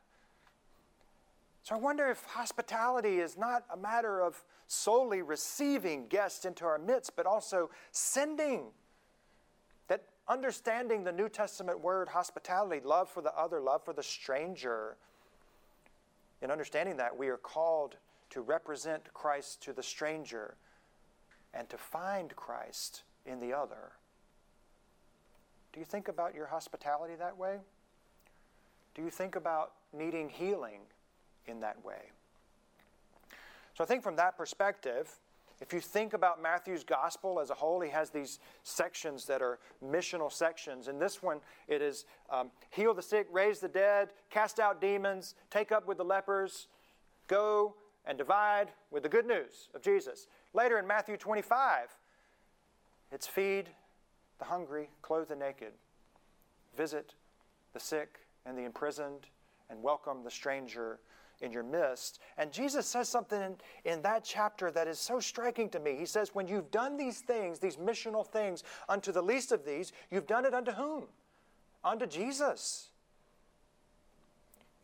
So 1.62 1.74
I 1.74 1.78
wonder 1.78 2.10
if 2.10 2.22
hospitality 2.24 3.20
is 3.20 3.38
not 3.38 3.64
a 3.72 3.76
matter 3.76 4.20
of 4.20 4.44
solely 4.66 5.22
receiving 5.22 6.08
guests 6.08 6.44
into 6.44 6.64
our 6.64 6.78
midst, 6.78 7.16
but 7.16 7.24
also 7.24 7.70
sending. 7.90 8.66
That 9.88 10.04
understanding 10.28 11.04
the 11.04 11.12
New 11.12 11.30
Testament 11.30 11.80
word 11.80 12.08
hospitality, 12.08 12.84
love 12.84 13.08
for 13.08 13.22
the 13.22 13.34
other, 13.34 13.60
love 13.60 13.82
for 13.82 13.94
the 13.94 14.02
stranger, 14.02 14.96
in 16.42 16.50
understanding 16.50 16.96
that, 16.96 17.16
we 17.16 17.28
are 17.28 17.36
called 17.36 17.96
to 18.30 18.40
represent 18.40 19.14
Christ 19.14 19.62
to 19.62 19.72
the 19.72 19.82
stranger 19.82 20.56
and 21.54 21.68
to 21.70 21.78
find 21.78 22.34
Christ 22.34 23.04
in 23.24 23.40
the 23.40 23.52
other. 23.52 23.92
Do 25.72 25.80
you 25.80 25.86
think 25.86 26.08
about 26.08 26.34
your 26.34 26.46
hospitality 26.46 27.14
that 27.14 27.36
way? 27.36 27.58
Do 28.94 29.02
you 29.02 29.10
think 29.10 29.36
about 29.36 29.72
needing 29.92 30.28
healing 30.28 30.80
in 31.46 31.60
that 31.60 31.82
way? 31.84 32.10
So 33.74 33.84
I 33.84 33.86
think 33.86 34.02
from 34.02 34.16
that 34.16 34.36
perspective, 34.36 35.10
if 35.62 35.72
you 35.72 35.78
think 35.80 36.12
about 36.12 36.42
Matthew's 36.42 36.82
gospel 36.82 37.38
as 37.38 37.50
a 37.50 37.54
whole, 37.54 37.80
he 37.80 37.90
has 37.90 38.10
these 38.10 38.40
sections 38.64 39.26
that 39.26 39.40
are 39.40 39.60
missional 39.82 40.30
sections. 40.30 40.88
In 40.88 40.98
this 40.98 41.22
one, 41.22 41.38
it 41.68 41.80
is 41.80 42.04
um, 42.30 42.50
heal 42.70 42.92
the 42.92 43.02
sick, 43.02 43.28
raise 43.30 43.60
the 43.60 43.68
dead, 43.68 44.08
cast 44.28 44.58
out 44.58 44.80
demons, 44.80 45.36
take 45.50 45.70
up 45.70 45.86
with 45.86 45.98
the 45.98 46.04
lepers, 46.04 46.66
go 47.28 47.76
and 48.04 48.18
divide 48.18 48.72
with 48.90 49.04
the 49.04 49.08
good 49.08 49.24
news 49.24 49.68
of 49.72 49.82
Jesus. 49.82 50.26
Later 50.52 50.80
in 50.80 50.86
Matthew 50.86 51.16
25, 51.16 51.96
it's 53.12 53.28
feed 53.28 53.68
the 54.40 54.44
hungry, 54.46 54.90
clothe 55.00 55.28
the 55.28 55.36
naked, 55.36 55.74
visit 56.76 57.14
the 57.72 57.80
sick 57.80 58.18
and 58.44 58.58
the 58.58 58.64
imprisoned, 58.64 59.28
and 59.70 59.80
welcome 59.80 60.24
the 60.24 60.30
stranger 60.30 60.98
in 61.42 61.52
your 61.52 61.62
midst. 61.62 62.20
And 62.38 62.52
Jesus 62.52 62.86
says 62.86 63.08
something 63.08 63.40
in, 63.40 63.56
in, 63.84 64.02
that 64.02 64.24
chapter 64.24 64.70
that 64.70 64.88
is 64.88 64.98
so 64.98 65.20
striking 65.20 65.68
to 65.70 65.80
me. 65.80 65.96
He 65.96 66.06
says, 66.06 66.34
When 66.34 66.48
you've 66.48 66.70
done 66.70 66.96
these 66.96 67.20
things, 67.20 67.58
these 67.58 67.76
missional 67.76 68.26
things, 68.26 68.62
unto 68.88 69.12
the 69.12 69.22
least 69.22 69.52
of 69.52 69.64
these, 69.64 69.92
you've 70.10 70.26
done 70.26 70.44
it 70.44 70.54
unto 70.54 70.72
whom? 70.72 71.04
Unto 71.84 72.06
Jesus. 72.06 72.88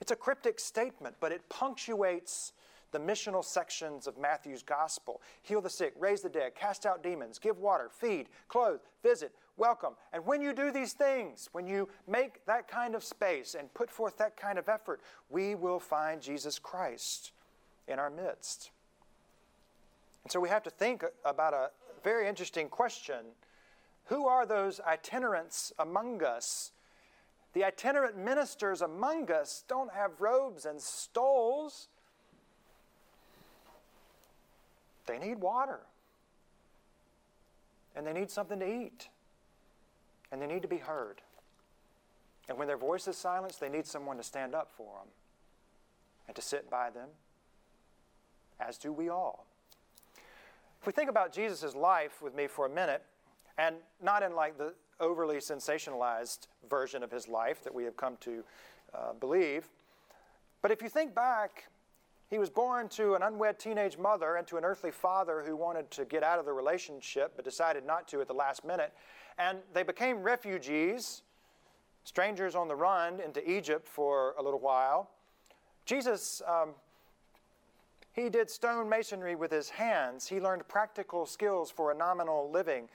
It's 0.00 0.10
a 0.10 0.16
cryptic 0.16 0.60
statement, 0.60 1.16
but 1.20 1.32
it 1.32 1.48
punctuates 1.48 2.52
the 2.90 2.98
missional 2.98 3.44
sections 3.44 4.06
of 4.06 4.16
Matthew's 4.16 4.62
gospel 4.62 5.20
heal 5.42 5.60
the 5.60 5.70
sick, 5.70 5.94
raise 5.98 6.22
the 6.22 6.28
dead, 6.28 6.54
cast 6.54 6.86
out 6.86 7.02
demons, 7.02 7.38
give 7.38 7.58
water, 7.58 7.90
feed, 7.92 8.28
clothe, 8.48 8.80
visit, 9.02 9.32
welcome. 9.58 9.94
And 10.12 10.24
when 10.24 10.40
you 10.40 10.52
do 10.54 10.70
these 10.70 10.92
things, 10.92 11.48
when 11.52 11.66
you 11.66 11.88
make 12.06 12.46
that 12.46 12.68
kind 12.68 12.94
of 12.94 13.04
space 13.04 13.54
and 13.58 13.72
put 13.74 13.90
forth 13.90 14.16
that 14.18 14.36
kind 14.36 14.58
of 14.58 14.68
effort, 14.68 15.00
we 15.28 15.54
will 15.54 15.80
find 15.80 16.22
Jesus 16.22 16.58
Christ 16.58 17.32
in 17.86 17.98
our 17.98 18.10
midst. 18.10 18.70
And 20.24 20.32
so 20.32 20.40
we 20.40 20.48
have 20.48 20.62
to 20.62 20.70
think 20.70 21.04
about 21.24 21.54
a 21.54 21.70
very 22.02 22.28
interesting 22.28 22.68
question 22.68 23.18
Who 24.06 24.26
are 24.26 24.46
those 24.46 24.80
itinerants 24.80 25.72
among 25.78 26.22
us? 26.22 26.72
The 27.54 27.64
itinerant 27.64 28.16
ministers 28.16 28.82
among 28.82 29.30
us 29.30 29.64
don't 29.68 29.92
have 29.92 30.20
robes 30.20 30.64
and 30.64 30.80
stoles. 30.80 31.88
They 35.06 35.18
need 35.18 35.40
water. 35.40 35.80
And 37.96 38.06
they 38.06 38.12
need 38.12 38.30
something 38.30 38.60
to 38.60 38.66
eat 38.66 39.08
and 40.30 40.40
they 40.40 40.46
need 40.46 40.62
to 40.62 40.68
be 40.68 40.78
heard. 40.78 41.20
And 42.48 42.58
when 42.58 42.66
their 42.66 42.76
voice 42.76 43.06
is 43.08 43.16
silenced, 43.16 43.60
they 43.60 43.68
need 43.68 43.86
someone 43.86 44.16
to 44.16 44.22
stand 44.22 44.54
up 44.54 44.70
for 44.76 45.00
them 45.00 45.08
and 46.26 46.36
to 46.36 46.42
sit 46.42 46.70
by 46.70 46.90
them, 46.90 47.08
as 48.60 48.78
do 48.78 48.92
we 48.92 49.08
all. 49.08 49.46
If 50.80 50.86
we 50.86 50.92
think 50.92 51.10
about 51.10 51.32
Jesus' 51.32 51.74
life 51.74 52.22
with 52.22 52.34
me 52.34 52.46
for 52.46 52.66
a 52.66 52.70
minute, 52.70 53.02
and 53.58 53.76
not 54.02 54.22
in 54.22 54.34
like 54.34 54.56
the 54.56 54.74
overly 55.00 55.36
sensationalized 55.36 56.46
version 56.70 57.02
of 57.02 57.10
his 57.10 57.28
life 57.28 57.64
that 57.64 57.74
we 57.74 57.84
have 57.84 57.96
come 57.96 58.16
to 58.20 58.44
uh, 58.94 59.12
believe, 59.18 59.68
but 60.62 60.70
if 60.70 60.82
you 60.82 60.88
think 60.88 61.14
back, 61.14 61.64
he 62.30 62.38
was 62.38 62.50
born 62.50 62.88
to 62.90 63.14
an 63.14 63.22
unwed 63.22 63.58
teenage 63.58 63.96
mother 63.96 64.36
and 64.36 64.46
to 64.48 64.56
an 64.58 64.64
earthly 64.64 64.90
father 64.90 65.42
who 65.46 65.56
wanted 65.56 65.90
to 65.92 66.04
get 66.04 66.22
out 66.22 66.38
of 66.38 66.44
the 66.44 66.52
relationship 66.52 67.32
but 67.36 67.44
decided 67.44 67.86
not 67.86 68.06
to 68.08 68.20
at 68.20 68.28
the 68.28 68.34
last 68.34 68.64
minute. 68.64 68.92
And 69.38 69.58
they 69.72 69.84
became 69.84 70.22
refugees, 70.22 71.22
strangers 72.04 72.54
on 72.54 72.68
the 72.68 72.74
run 72.74 73.20
into 73.20 73.48
Egypt 73.48 73.86
for 73.86 74.34
a 74.38 74.42
little 74.42 74.58
while. 74.58 75.10
Jesus, 75.86 76.42
um, 76.46 76.70
he 78.12 78.28
did 78.28 78.50
stone 78.50 78.88
masonry 78.88 79.36
with 79.36 79.52
his 79.52 79.70
hands. 79.70 80.26
He 80.26 80.40
learned 80.40 80.66
practical 80.66 81.24
skills 81.24 81.70
for 81.70 81.92
a 81.92 81.94
nominal 81.94 82.50
living. 82.50 82.88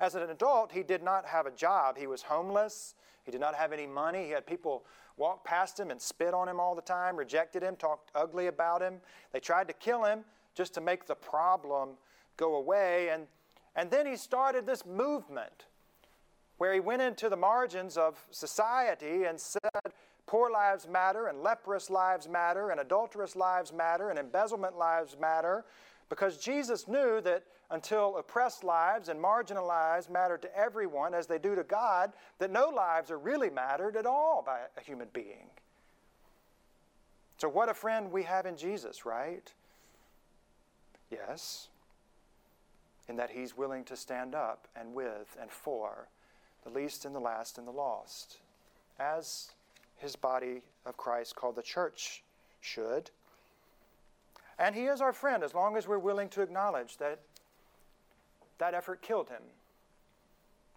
As 0.00 0.16
an 0.16 0.28
adult, 0.28 0.72
he 0.72 0.82
did 0.82 1.02
not 1.02 1.24
have 1.26 1.46
a 1.46 1.52
job. 1.52 1.96
He 1.96 2.08
was 2.08 2.22
homeless. 2.22 2.96
He 3.22 3.30
did 3.30 3.40
not 3.40 3.54
have 3.54 3.72
any 3.72 3.86
money. 3.86 4.24
He 4.24 4.30
had 4.30 4.46
people 4.46 4.84
walk 5.16 5.44
past 5.44 5.78
him 5.78 5.90
and 5.92 6.00
spit 6.00 6.34
on 6.34 6.48
him 6.48 6.58
all 6.58 6.74
the 6.74 6.82
time, 6.82 7.16
rejected 7.16 7.62
him, 7.62 7.76
talked 7.76 8.10
ugly 8.16 8.48
about 8.48 8.82
him. 8.82 9.00
They 9.32 9.38
tried 9.38 9.68
to 9.68 9.74
kill 9.74 10.02
him 10.04 10.24
just 10.56 10.74
to 10.74 10.80
make 10.80 11.06
the 11.06 11.14
problem 11.14 11.90
go 12.36 12.56
away. 12.56 13.10
And, 13.10 13.26
and 13.76 13.90
then 13.90 14.06
he 14.06 14.16
started 14.16 14.66
this 14.66 14.84
movement 14.84 15.66
where 16.58 16.72
he 16.72 16.80
went 16.80 17.02
into 17.02 17.28
the 17.28 17.36
margins 17.36 17.96
of 17.96 18.24
society 18.30 19.24
and 19.24 19.40
said, 19.40 19.60
poor 20.26 20.50
lives 20.50 20.86
matter, 20.88 21.26
and 21.26 21.42
leprous 21.42 21.90
lives 21.90 22.28
matter, 22.28 22.70
and 22.70 22.80
adulterous 22.80 23.36
lives 23.36 23.72
matter, 23.72 24.10
and 24.10 24.18
embezzlement 24.18 24.76
lives 24.76 25.16
matter, 25.20 25.64
because 26.08 26.38
Jesus 26.38 26.86
knew 26.86 27.20
that 27.22 27.44
until 27.70 28.16
oppressed 28.18 28.62
lives 28.62 29.08
and 29.08 29.20
marginalized 29.20 30.10
mattered 30.10 30.42
to 30.42 30.56
everyone 30.56 31.14
as 31.14 31.26
they 31.26 31.38
do 31.38 31.54
to 31.54 31.64
God, 31.64 32.12
that 32.38 32.50
no 32.50 32.68
lives 32.68 33.10
are 33.10 33.18
really 33.18 33.50
mattered 33.50 33.96
at 33.96 34.06
all 34.06 34.42
by 34.44 34.60
a 34.76 34.80
human 34.80 35.08
being. 35.12 35.48
So, 37.38 37.48
what 37.48 37.68
a 37.68 37.74
friend 37.74 38.12
we 38.12 38.22
have 38.22 38.46
in 38.46 38.56
Jesus, 38.56 39.04
right? 39.04 39.52
Yes, 41.10 41.68
in 43.08 43.16
that 43.16 43.30
he's 43.30 43.56
willing 43.56 43.84
to 43.84 43.96
stand 43.96 44.34
up 44.34 44.68
and 44.76 44.94
with 44.94 45.36
and 45.40 45.50
for 45.50 46.08
the 46.64 46.70
least 46.70 47.04
and 47.04 47.14
the 47.14 47.20
last 47.20 47.58
and 47.58 47.66
the 47.66 47.72
lost, 47.72 48.38
as 48.98 49.52
his 49.96 50.16
body 50.16 50.62
of 50.86 50.96
Christ 50.96 51.36
called 51.36 51.56
the 51.56 51.62
church 51.62 52.22
should. 52.60 53.10
And 54.58 54.74
he 54.74 54.84
is 54.84 55.00
our 55.00 55.12
friend 55.12 55.42
as 55.42 55.54
long 55.54 55.76
as 55.76 55.86
we're 55.86 55.98
willing 55.98 56.28
to 56.30 56.42
acknowledge 56.42 56.96
that 56.98 57.20
that 58.58 58.74
effort 58.74 59.02
killed 59.02 59.28
him 59.28 59.42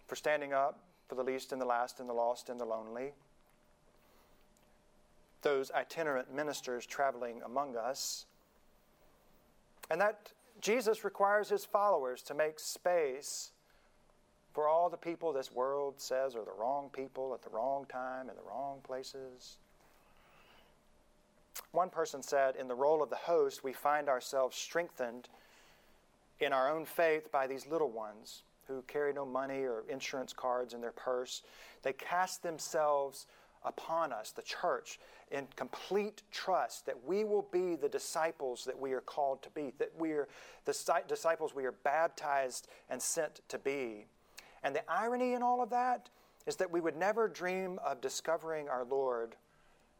for 0.06 0.16
standing 0.16 0.52
up 0.52 0.80
for 1.08 1.14
the 1.14 1.22
least 1.22 1.52
and 1.52 1.60
the 1.60 1.66
last 1.66 2.00
and 2.00 2.08
the 2.08 2.14
lost 2.14 2.50
and 2.50 2.60
the 2.60 2.64
lonely. 2.64 3.12
Those 5.42 5.70
itinerant 5.70 6.34
ministers 6.34 6.84
traveling 6.84 7.40
among 7.44 7.76
us. 7.76 8.26
And 9.90 10.00
that 10.00 10.32
Jesus 10.60 11.04
requires 11.04 11.48
his 11.48 11.64
followers 11.64 12.20
to 12.22 12.34
make 12.34 12.58
space 12.58 13.52
for 14.58 14.66
all 14.66 14.90
the 14.90 14.96
people 14.96 15.32
this 15.32 15.52
world 15.52 15.94
says 15.98 16.34
are 16.34 16.44
the 16.44 16.50
wrong 16.58 16.90
people 16.92 17.32
at 17.32 17.40
the 17.42 17.48
wrong 17.48 17.86
time 17.88 18.28
in 18.28 18.34
the 18.34 18.42
wrong 18.42 18.80
places. 18.82 19.58
One 21.70 21.90
person 21.90 22.24
said, 22.24 22.56
In 22.56 22.66
the 22.66 22.74
role 22.74 23.00
of 23.00 23.08
the 23.08 23.14
host, 23.14 23.62
we 23.62 23.72
find 23.72 24.08
ourselves 24.08 24.56
strengthened 24.56 25.28
in 26.40 26.52
our 26.52 26.68
own 26.74 26.86
faith 26.86 27.30
by 27.30 27.46
these 27.46 27.68
little 27.68 27.92
ones 27.92 28.42
who 28.66 28.82
carry 28.88 29.12
no 29.12 29.24
money 29.24 29.62
or 29.62 29.84
insurance 29.88 30.32
cards 30.32 30.74
in 30.74 30.80
their 30.80 30.90
purse. 30.90 31.42
They 31.84 31.92
cast 31.92 32.42
themselves 32.42 33.26
upon 33.64 34.12
us, 34.12 34.32
the 34.32 34.42
church, 34.42 34.98
in 35.30 35.46
complete 35.54 36.22
trust 36.32 36.84
that 36.86 36.96
we 37.06 37.22
will 37.22 37.46
be 37.52 37.76
the 37.76 37.88
disciples 37.88 38.64
that 38.64 38.76
we 38.76 38.90
are 38.90 39.02
called 39.02 39.40
to 39.44 39.50
be, 39.50 39.72
that 39.78 39.92
we 39.96 40.10
are 40.14 40.26
the 40.64 40.76
disciples 41.06 41.54
we 41.54 41.64
are 41.64 41.76
baptized 41.84 42.66
and 42.90 43.00
sent 43.00 43.40
to 43.46 43.56
be. 43.56 44.06
And 44.62 44.74
the 44.74 44.90
irony 44.90 45.34
in 45.34 45.42
all 45.42 45.62
of 45.62 45.70
that 45.70 46.08
is 46.46 46.56
that 46.56 46.70
we 46.70 46.80
would 46.80 46.96
never 46.96 47.28
dream 47.28 47.78
of 47.84 48.00
discovering 48.00 48.68
our 48.68 48.84
Lord 48.84 49.36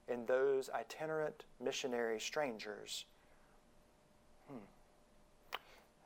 in 0.09 0.25
those 0.27 0.71
itinerant 0.71 1.45
missionary 1.62 2.19
strangers. 2.19 3.05
Hmm. 4.50 4.59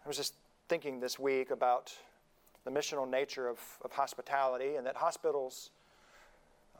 I 0.04 0.08
was 0.08 0.16
just 0.16 0.34
thinking 0.68 1.00
this 1.00 1.18
week 1.18 1.50
about 1.50 1.92
the 2.64 2.70
missional 2.70 3.08
nature 3.08 3.48
of, 3.48 3.58
of 3.84 3.92
hospitality 3.92 4.76
and 4.76 4.86
that 4.86 4.96
hospitals 4.96 5.70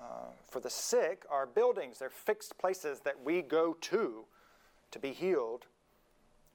uh, 0.01 0.31
for 0.51 0.61
the 0.61 0.71
sick 0.71 1.25
are 1.31 1.47
buildings, 1.47 1.99
they're 1.99 2.11
fixed 2.11 2.59
places 2.59 3.01
that 3.01 3.15
we 3.25 3.43
go 3.43 3.77
to 3.81 4.25
to 4.91 4.99
be 4.99 5.13
healed. 5.13 5.67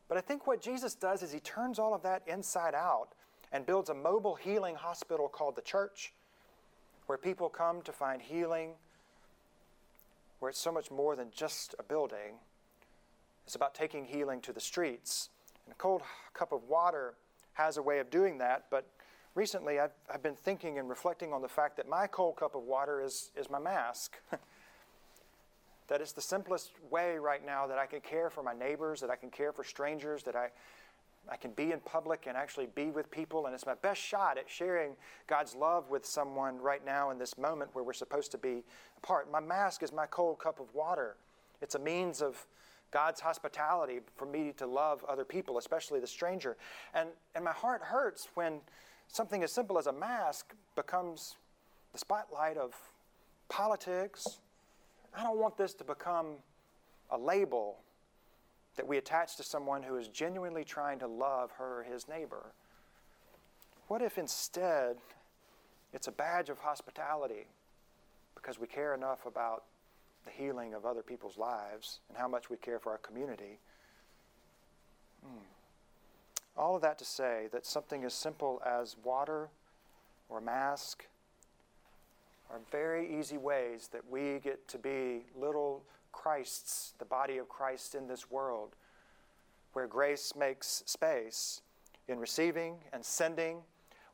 But 0.10 0.18
I 0.18 0.22
think 0.22 0.48
what 0.48 0.62
Jesus 0.62 0.96
does 0.96 1.22
is 1.22 1.32
he 1.32 1.40
turns 1.40 1.80
all 1.80 1.94
of 1.94 2.02
that 2.04 2.24
inside 2.28 2.76
out 2.76 3.10
and 3.52 3.66
builds 3.66 3.90
a 3.90 3.94
mobile 3.94 4.36
healing 4.36 4.76
hospital 4.76 5.28
called 5.28 5.56
the 5.56 5.62
church 5.62 6.14
where 7.08 7.18
people 7.18 7.50
come 7.50 7.82
to 7.82 7.92
find 7.92 8.22
healing, 8.22 8.72
where 10.40 10.50
it's 10.50 10.60
so 10.60 10.72
much 10.72 10.92
more 10.92 11.16
than 11.16 11.30
just 11.34 11.74
a 11.80 11.84
building. 11.84 12.36
It's 13.46 13.56
about 13.56 13.74
taking 13.74 14.06
healing 14.06 14.42
to 14.42 14.54
the 14.54 14.60
streets. 14.60 15.30
And 15.66 15.74
a 15.74 15.78
cold 15.78 16.02
cup 16.34 16.52
of 16.52 16.64
water 16.66 17.16
has 17.54 17.78
a 17.78 17.82
way 17.82 18.00
of 18.00 18.10
doing 18.10 18.38
that, 18.40 18.66
but 18.70 18.86
recently 19.36 19.80
I've, 19.80 19.94
I've 20.14 20.22
been 20.22 20.36
thinking 20.36 20.78
and 20.78 20.90
reflecting 20.90 21.34
on 21.34 21.42
the 21.42 21.48
fact 21.48 21.78
that 21.78 21.88
my 21.88 22.08
cold 22.08 22.36
cup 22.36 22.56
of 22.56 22.64
water 22.64 23.02
is, 23.02 23.32
is 23.36 23.50
my 23.50 23.60
mask. 23.60 24.18
that 25.88 26.02
it's 26.02 26.12
the 26.12 26.22
simplest 26.22 26.72
way 26.92 27.18
right 27.18 27.46
now 27.46 27.66
that 27.68 27.78
I 27.78 27.86
can 27.86 28.02
care 28.02 28.30
for 28.30 28.44
my 28.44 28.54
neighbors, 28.54 29.00
that 29.00 29.10
I 29.10 29.16
can 29.16 29.30
care 29.30 29.54
for 29.54 29.64
strangers, 29.64 30.24
that 30.24 30.36
I, 30.36 30.50
I 31.30 31.36
can 31.36 31.52
be 31.52 31.72
in 31.72 31.80
public 31.82 32.26
and 32.28 32.38
actually 32.38 32.68
be 32.74 32.86
with 32.92 33.12
people, 33.12 33.46
and 33.46 33.56
it's 33.56 33.66
my 33.66 33.76
best 33.76 34.02
shot 34.02 34.38
at 34.38 34.50
sharing 34.50 34.96
God's 35.28 35.56
love 35.56 35.90
with 35.90 36.06
someone 36.06 36.60
right 36.60 36.86
now 36.86 37.10
in 37.12 37.18
this 37.18 37.38
moment 37.38 37.72
where 37.74 37.84
we're 37.84 37.94
supposed 37.94 38.32
to 38.32 38.38
be 38.38 38.64
apart. 38.98 39.30
My 39.32 39.40
mask 39.40 39.84
is 39.84 39.92
my 39.92 40.06
cold 40.06 40.40
cup 40.40 40.60
of 40.60 40.74
water. 40.74 41.16
It's 41.62 41.76
a 41.76 41.80
means 41.80 42.22
of 42.22 42.46
God's 42.92 43.20
hospitality 43.20 44.00
for 44.16 44.26
me 44.26 44.54
to 44.58 44.66
love 44.66 45.04
other 45.10 45.26
people, 45.26 45.58
especially 45.58 46.00
the 46.00 46.08
stranger. 46.08 46.56
And, 46.94 47.10
and 47.36 47.44
my 47.44 47.52
heart 47.52 47.82
hurts 47.84 48.30
when 48.36 48.62
something 49.08 49.44
as 49.44 49.52
simple 49.52 49.78
as 49.78 49.88
a 49.88 49.94
mask 49.94 50.54
becomes 50.76 51.36
the 51.92 52.00
spotlight 52.00 52.58
of 52.58 52.74
politics. 53.50 54.40
I 55.16 55.24
don't 55.24 55.40
want 55.40 55.58
this 55.58 55.74
to 55.76 55.84
become 55.84 56.36
a 57.10 57.18
label 57.18 57.80
that 58.78 58.88
we 58.88 58.98
attach 58.98 59.36
to 59.36 59.44
someone 59.44 59.84
who 59.84 59.98
is 59.98 60.08
genuinely 60.08 60.64
trying 60.64 61.00
to 61.00 61.08
love 61.08 61.52
her 61.58 61.82
or 61.82 61.84
his 61.84 62.08
neighbor? 62.08 62.54
What 63.88 64.02
if 64.02 64.18
instead 64.18 64.98
it's 65.94 66.08
a 66.08 66.12
badge 66.12 66.50
of 66.50 66.60
hospitality 66.60 67.48
because 68.36 68.60
we 68.60 68.68
care 68.68 68.94
enough 68.94 69.26
about 69.26 69.64
the 70.26 70.32
healing 70.32 70.74
of 70.74 70.86
other 70.86 71.02
people's 71.02 71.38
lives 71.38 72.00
and 72.10 72.18
how 72.18 72.28
much 72.28 72.50
we 72.50 72.58
care 72.58 72.80
for 72.80 72.92
our 72.92 72.98
community? 73.00 73.60
Hmm. 75.26 75.40
All 76.56 76.76
of 76.76 76.82
that 76.82 77.00
to 77.00 77.06
say 77.06 77.48
that 77.52 77.66
something 77.66 78.04
as 78.04 78.14
simple 78.14 78.62
as 78.66 78.96
water 79.04 79.50
or 80.30 80.42
mask 80.42 81.06
are 82.50 82.60
very 82.72 83.20
easy 83.20 83.38
ways 83.38 83.90
that 83.92 84.02
we 84.10 84.40
get 84.40 84.68
to 84.68 84.78
be 84.78 85.26
little 85.36 85.84
Christ's, 86.18 86.94
the 86.98 87.06
body 87.06 87.38
of 87.38 87.48
Christ 87.48 87.94
in 87.94 88.08
this 88.08 88.32
world, 88.32 88.76
where 89.74 89.86
grace 89.86 90.34
makes 90.36 90.82
space 90.88 91.62
in 92.08 92.18
receiving 92.18 92.78
and 92.92 93.06
sending, 93.06 93.60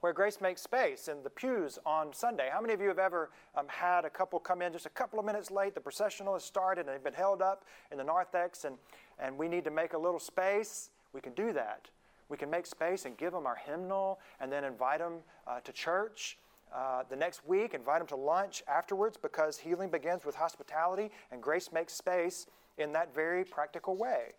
where 0.02 0.12
grace 0.12 0.42
makes 0.42 0.62
space 0.62 1.08
in 1.08 1.24
the 1.24 1.30
pews 1.30 1.80
on 1.86 2.12
Sunday. 2.12 2.50
How 2.52 2.60
many 2.60 2.74
of 2.74 2.82
you 2.82 2.90
have 2.90 3.00
ever 3.00 3.30
um, 3.56 3.68
had 3.70 4.04
a 4.04 4.10
couple 4.10 4.38
come 4.38 4.62
in 4.62 4.74
just 4.74 4.86
a 4.86 4.90
couple 4.90 5.18
of 5.18 5.24
minutes 5.26 5.50
late? 5.50 5.76
The 5.76 5.80
processional 5.80 6.34
has 6.34 6.44
started 6.44 6.82
and 6.82 6.90
they've 6.90 7.04
been 7.04 7.14
held 7.14 7.42
up 7.42 7.64
in 7.90 7.98
the 7.98 8.04
narthex, 8.04 8.66
and, 8.66 8.76
and 9.18 9.38
we 9.38 9.48
need 9.48 9.64
to 9.64 9.72
make 9.72 9.94
a 9.94 9.98
little 9.98 10.20
space. 10.20 10.90
We 11.14 11.22
can 11.22 11.34
do 11.34 11.54
that. 11.54 11.88
We 12.28 12.36
can 12.36 12.50
make 12.50 12.66
space 12.66 13.06
and 13.06 13.16
give 13.18 13.32
them 13.32 13.48
our 13.48 13.56
hymnal 13.56 14.20
and 14.42 14.52
then 14.52 14.66
invite 14.66 15.00
them 15.00 15.20
uh, 15.48 15.62
to 15.62 15.72
church 15.72 16.38
uh, 16.74 17.04
the 17.08 17.16
next 17.16 17.46
week, 17.46 17.76
invite 17.76 18.00
them 18.00 18.08
to 18.08 18.16
lunch 18.16 18.64
afterwards 18.68 19.16
because 19.16 19.58
healing 19.58 19.90
begins 19.90 20.26
with 20.26 20.36
hospitality 20.36 21.12
and 21.32 21.42
grace 21.42 21.72
makes 21.72 21.94
space 21.94 22.48
in 22.80 22.92
that 22.94 23.14
very 23.14 23.46
practical 23.46 23.96
way. 23.96 24.32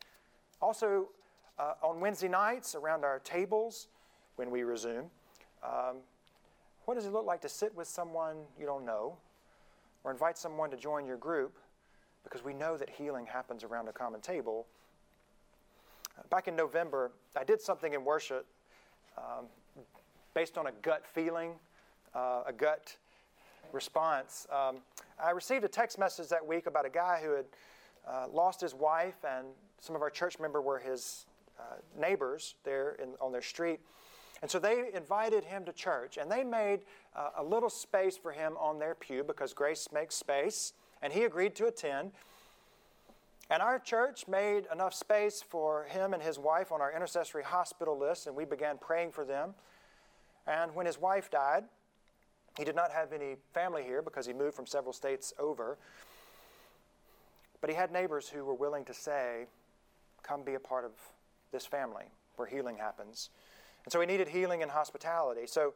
Also, 0.61 1.09
uh, 1.59 1.75
on 1.83 2.01
Wednesday 2.01 2.27
nights 2.27 2.75
around 2.75 3.05
our 3.05 3.21
tables 3.21 3.87
when 4.35 4.51
we 4.51 4.65
resume, 4.65 5.11
um, 5.63 5.99
what 6.87 6.95
does 6.95 7.07
it 7.07 7.13
look 7.13 7.25
like 7.25 7.41
to 7.41 7.49
sit 7.49 7.75
with 7.77 7.87
someone 7.87 8.39
you 8.59 8.67
don't 8.67 8.85
know 8.85 9.17
or 10.03 10.11
invite 10.11 10.37
someone 10.37 10.71
to 10.71 10.77
join 10.77 11.07
your 11.07 11.17
group 11.17 11.57
because 12.25 12.45
we 12.45 12.53
know 12.53 12.77
that 12.77 12.91
healing 12.91 13.27
happens 13.27 13.63
around 13.63 13.89
a 13.89 13.93
common 13.93 14.21
table? 14.21 14.67
Back 16.31 16.49
in 16.49 16.57
November, 16.57 17.13
I 17.37 17.45
did 17.45 17.61
something 17.61 17.93
in 17.93 18.05
worship 18.05 18.47
um, 19.17 19.47
based 20.35 20.59
on 20.59 20.67
a 20.67 20.73
gut 20.83 21.05
feeling 21.07 21.53
uh, 22.15 22.43
a 22.47 22.53
gut 22.53 22.97
response. 23.73 24.47
Um, 24.51 24.77
I 25.23 25.31
received 25.31 25.65
a 25.65 25.69
text 25.69 25.99
message 25.99 26.29
that 26.29 26.47
week 26.47 26.67
about 26.67 26.87
a 26.87 26.91
guy 26.91 27.21
who 27.23 27.33
had 27.33 27.47
uh, 28.09 28.27
lost 28.33 28.61
his 28.61 28.75
wife, 28.75 29.25
and 29.29 29.47
some 29.81 29.97
of 29.97 30.03
our 30.03 30.11
church 30.11 30.39
members 30.39 30.65
were 30.65 30.79
his 30.79 31.27
uh, 31.59 31.77
neighbors 32.01 32.55
there 32.65 32.97
in, 33.03 33.11
on 33.21 33.33
their 33.33 33.43
street. 33.43 33.81
And 34.43 34.51
so 34.51 34.59
they 34.59 34.91
invited 34.95 35.45
him 35.45 35.65
to 35.65 35.73
church, 35.73 36.19
and 36.19 36.31
they 36.31 36.45
made 36.45 36.81
uh, 37.17 37.31
a 37.39 37.43
little 37.43 37.71
space 37.71 38.17
for 38.17 38.33
him 38.33 38.57
on 38.59 38.79
their 38.79 38.95
pew 38.95 39.25
because 39.25 39.55
grace 39.55 39.89
makes 39.93 40.15
space, 40.15 40.73
and 41.03 41.13
he 41.13 41.23
agreed 41.23 41.55
to 41.57 41.67
attend. 41.67 42.13
And 43.51 43.63
our 43.63 43.79
church 43.79 44.27
made 44.27 44.65
enough 44.73 44.95
space 44.95 45.43
for 45.43 45.85
him 45.85 46.15
and 46.15 46.23
his 46.23 46.39
wife 46.39 46.73
on 46.73 46.81
our 46.81 46.93
intercessory 46.93 47.43
hospital 47.43 47.99
list, 47.99 48.27
and 48.27 48.35
we 48.35 48.45
began 48.45 48.79
praying 48.79 49.13
for 49.13 49.25
them. 49.25 49.55
And 50.47 50.75
when 50.75 50.87
his 50.87 51.01
wife 51.01 51.31
died, 51.31 51.65
he 52.57 52.65
did 52.65 52.77
not 52.77 52.91
have 52.93 53.13
any 53.13 53.37
family 53.53 53.83
here 53.83 54.03
because 54.03 54.27
he 54.27 54.33
moved 54.33 54.55
from 54.55 54.67
several 54.67 54.93
states 54.93 55.33
over. 55.39 55.79
But 57.61 57.71
he 57.71 57.77
had 57.77 57.91
neighbors 57.91 58.29
who 58.29 58.45
were 58.45 58.55
willing 58.55 58.85
to 58.85 58.95
say, 58.95 59.47
Come 60.23 60.43
be 60.43 60.55
a 60.55 60.61
part 60.61 60.85
of 60.85 60.93
this 61.53 61.67
family 61.67 62.05
where 62.37 62.49
healing 62.49 62.77
happens. 62.79 63.31
And 63.85 63.93
so 63.93 64.01
he 64.01 64.07
needed 64.07 64.29
healing 64.29 64.63
and 64.63 64.71
hospitality. 64.71 65.47
So 65.47 65.75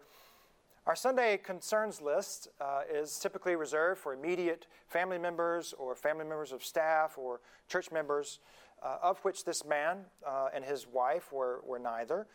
Our 0.89 0.97
Sunday 0.97 1.37
concerns 1.37 2.01
list 2.01 2.49
uh, 2.63 2.81
is 2.91 3.19
typically 3.19 3.57
reserved 3.57 4.01
for 4.01 4.15
immediate 4.15 4.67
family 4.87 5.19
members 5.19 5.75
or 5.75 5.95
family 5.95 6.25
members 6.25 6.51
of 6.51 6.65
staff 6.65 7.19
or 7.19 7.41
church 7.69 7.93
members, 7.93 8.39
uh, 8.83 8.97
of 9.03 9.19
which 9.19 9.45
this 9.45 9.67
man 9.67 10.07
uh, 10.27 10.49
and 10.55 10.65
his 10.65 10.87
wife 10.87 11.31
were, 11.31 11.61
were 11.67 11.79
neither. 11.79 12.27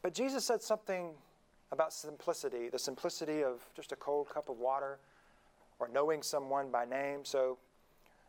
But 0.00 0.14
Jesus 0.14 0.44
said 0.44 0.62
something 0.62 1.14
about 1.72 1.92
simplicity 1.92 2.68
the 2.68 2.78
simplicity 2.78 3.42
of 3.42 3.64
just 3.74 3.92
a 3.92 3.96
cold 3.96 4.28
cup 4.28 4.48
of 4.48 4.58
water 4.58 4.98
or 5.78 5.88
knowing 5.88 6.22
someone 6.22 6.70
by 6.70 6.84
name. 6.84 7.24
So 7.24 7.58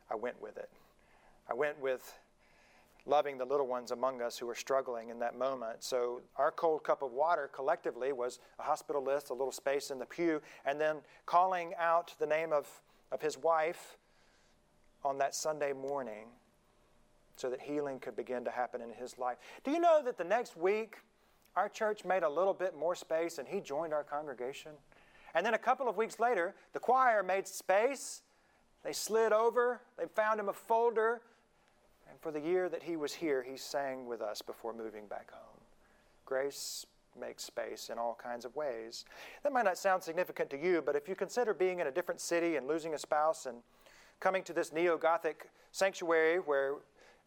I 0.10 0.16
went 0.16 0.42
with 0.42 0.58
it. 0.58 0.70
I 1.50 1.54
went 1.54 1.80
with 1.82 2.18
loving 3.06 3.38
the 3.38 3.46
little 3.46 3.68
ones 3.68 3.92
among 3.92 4.22
us 4.22 4.38
who 4.38 4.46
were 4.46 4.56
struggling 4.56 5.10
in 5.10 5.20
that 5.20 5.38
moment. 5.38 5.84
So, 5.84 6.22
our 6.38 6.52
cold 6.52 6.84
cup 6.84 7.02
of 7.02 7.12
water 7.12 7.50
collectively 7.52 8.12
was 8.12 8.40
a 8.60 8.64
hospital 8.64 9.04
list, 9.04 9.30
a 9.30 9.34
little 9.34 9.52
space 9.52 9.90
in 9.90 10.00
the 10.00 10.06
pew, 10.06 10.42
and 10.66 10.80
then 10.80 10.98
calling 11.26 11.74
out 11.80 12.14
the 12.20 12.28
name 12.28 12.54
of, 12.54 12.68
of 13.12 13.22
his 13.22 13.38
wife 13.38 13.98
on 15.04 15.18
that 15.18 15.34
Sunday 15.34 15.74
morning 15.74 16.28
so 17.36 17.50
that 17.50 17.62
healing 17.62 18.00
could 18.00 18.16
begin 18.16 18.46
to 18.46 18.52
happen 18.52 18.82
in 18.82 18.92
his 18.92 19.18
life. 19.18 19.38
Do 19.64 19.72
you 19.72 19.80
know 19.80 20.02
that 20.04 20.18
the 20.18 20.24
next 20.24 20.56
week 20.56 20.98
our 21.56 21.70
church 21.70 22.06
made 22.06 22.24
a 22.24 22.30
little 22.30 22.54
bit 22.54 22.76
more 22.78 22.96
space 22.96 23.38
and 23.38 23.48
he 23.48 23.60
joined 23.60 23.94
our 23.94 24.04
congregation? 24.04 24.72
And 25.34 25.46
then 25.46 25.54
a 25.54 25.60
couple 25.60 25.88
of 25.88 25.98
weeks 25.98 26.20
later, 26.20 26.56
the 26.74 26.80
choir 26.80 27.24
made 27.24 27.48
space. 27.48 28.22
They 28.84 28.94
slid 28.94 29.32
over, 29.32 29.80
they 29.98 30.06
found 30.06 30.40
him 30.40 30.50
a 30.50 30.54
folder 30.54 31.22
and 32.12 32.20
for 32.20 32.32
the 32.32 32.42
year 32.42 32.68
that 32.68 32.84
he 32.84 32.98
was 32.98 33.14
here, 33.14 33.42
he 33.42 33.56
sang 33.56 34.06
with 34.06 34.22
us 34.22 34.42
before 34.42 34.74
moving 34.74 35.08
back 35.08 35.32
home. 35.32 35.62
Grace 36.26 36.86
makes 37.20 37.44
space 37.44 37.90
in 37.90 37.98
all 37.98 38.18
kinds 38.22 38.44
of 38.44 38.54
ways. 38.56 39.06
That 39.44 39.54
might 39.54 39.64
not 39.64 39.78
sound 39.78 40.04
significant 40.04 40.50
to 40.50 40.58
you, 40.58 40.84
but 40.86 40.96
if 40.96 41.08
you 41.08 41.16
consider 41.16 41.54
being 41.54 41.80
in 41.80 41.88
a 41.88 41.92
different 41.92 42.20
city 42.20 42.58
and 42.58 42.68
losing 42.68 42.94
a 42.94 42.98
spouse 42.98 43.46
and 43.46 43.58
coming 44.20 44.44
to 44.44 44.54
this 44.54 44.74
neo 44.74 44.98
Gothic 44.98 45.50
sanctuary 45.72 46.38
where 46.38 46.76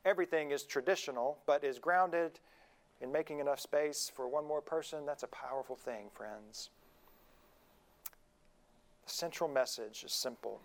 everything 0.05 0.51
is 0.51 0.65
traditional 0.65 1.39
but 1.47 1.65
is 1.65 1.79
grounded 1.79 2.41
in 3.01 3.13
making 3.13 3.41
enough 3.41 3.61
space 3.61 4.11
for 4.15 4.29
one 4.29 4.47
more 4.47 4.61
person, 4.61 5.05
that's 5.07 5.23
a 5.23 5.29
powerful 5.29 5.77
thing, 5.77 6.07
friends. 6.13 6.71
The 9.07 9.13
central 9.13 9.51
message 9.51 10.05
is 10.05 10.13
simple 10.13 10.61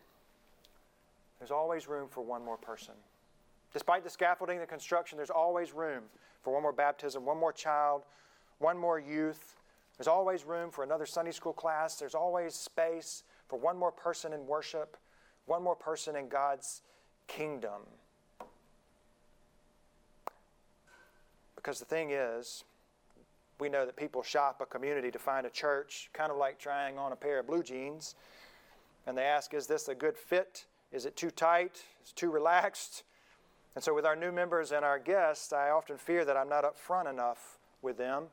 there's 1.40 1.52
always 1.52 1.88
room 1.88 2.08
for 2.10 2.22
one 2.22 2.44
more 2.44 2.58
person. 2.58 2.94
Despite 3.74 4.04
the 4.04 4.10
scaffolding, 4.10 4.60
the 4.60 4.66
construction, 4.66 5.18
there's 5.18 5.30
always 5.30 5.74
room 5.74 6.04
for 6.44 6.54
one 6.54 6.64
more 6.64 6.74
baptism, 6.74 7.26
one 7.26 7.38
more 7.38 7.54
child, 7.54 8.04
one 8.60 8.78
more 8.78 9.00
youth. 9.00 9.56
There's 9.98 10.08
always 10.08 10.44
room 10.44 10.70
for 10.70 10.84
another 10.84 11.06
Sunday 11.06 11.32
school 11.32 11.54
class. 11.54 11.96
There's 11.96 12.16
always 12.16 12.56
space 12.56 13.24
for 13.48 13.58
one 13.58 13.78
more 13.78 13.92
person 13.92 14.34
in 14.34 14.46
worship, 14.48 14.98
one 15.46 15.64
more 15.64 15.76
person 15.76 16.16
in 16.16 16.28
God's 16.28 16.82
kingdom. 17.28 17.84
Because 21.60 21.78
the 21.78 21.86
thing 21.86 22.12
is, 22.12 22.64
we 23.60 23.68
know 23.68 23.86
that 23.86 23.98
people 23.98 24.24
shop 24.24 24.62
a 24.62 24.66
community 24.66 25.12
to 25.12 25.20
find 25.20 25.46
a 25.46 25.50
church, 25.50 26.10
kind 26.14 26.32
of 26.32 26.38
like 26.38 26.58
trying 26.58 26.98
on 26.98 27.12
a 27.12 27.18
pair 27.18 27.38
of 27.40 27.48
blue 27.48 27.64
jeans. 27.64 28.16
And 29.06 29.18
they 29.18 29.24
ask, 29.24 29.54
is 29.54 29.68
this 29.68 29.90
a 29.90 29.94
good 29.94 30.18
fit? 30.18 30.64
Is 30.94 31.06
it 31.06 31.18
too 31.18 31.30
tight? 31.30 31.84
Is 32.02 32.12
it 32.12 32.16
too 32.16 32.32
relaxed? 32.32 33.04
And 33.76 33.84
so, 33.84 33.94
with 33.94 34.06
our 34.06 34.16
new 34.16 34.32
members 34.32 34.72
and 34.72 34.86
our 34.86 35.00
guests, 35.00 35.52
I 35.52 35.70
often 35.70 35.98
fear 35.98 36.24
that 36.24 36.38
I'm 36.38 36.48
not 36.48 36.64
upfront 36.64 37.10
enough 37.10 37.58
with 37.82 37.98
them, 37.98 38.28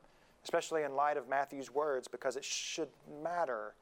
especially 0.45 0.83
in 0.83 0.95
light 0.95 1.17
of 1.17 1.27
Matthew's 1.27 1.73
words, 1.73 2.07
because 2.07 2.37
it 2.37 2.45
should 2.45 2.89
matter 3.21 3.73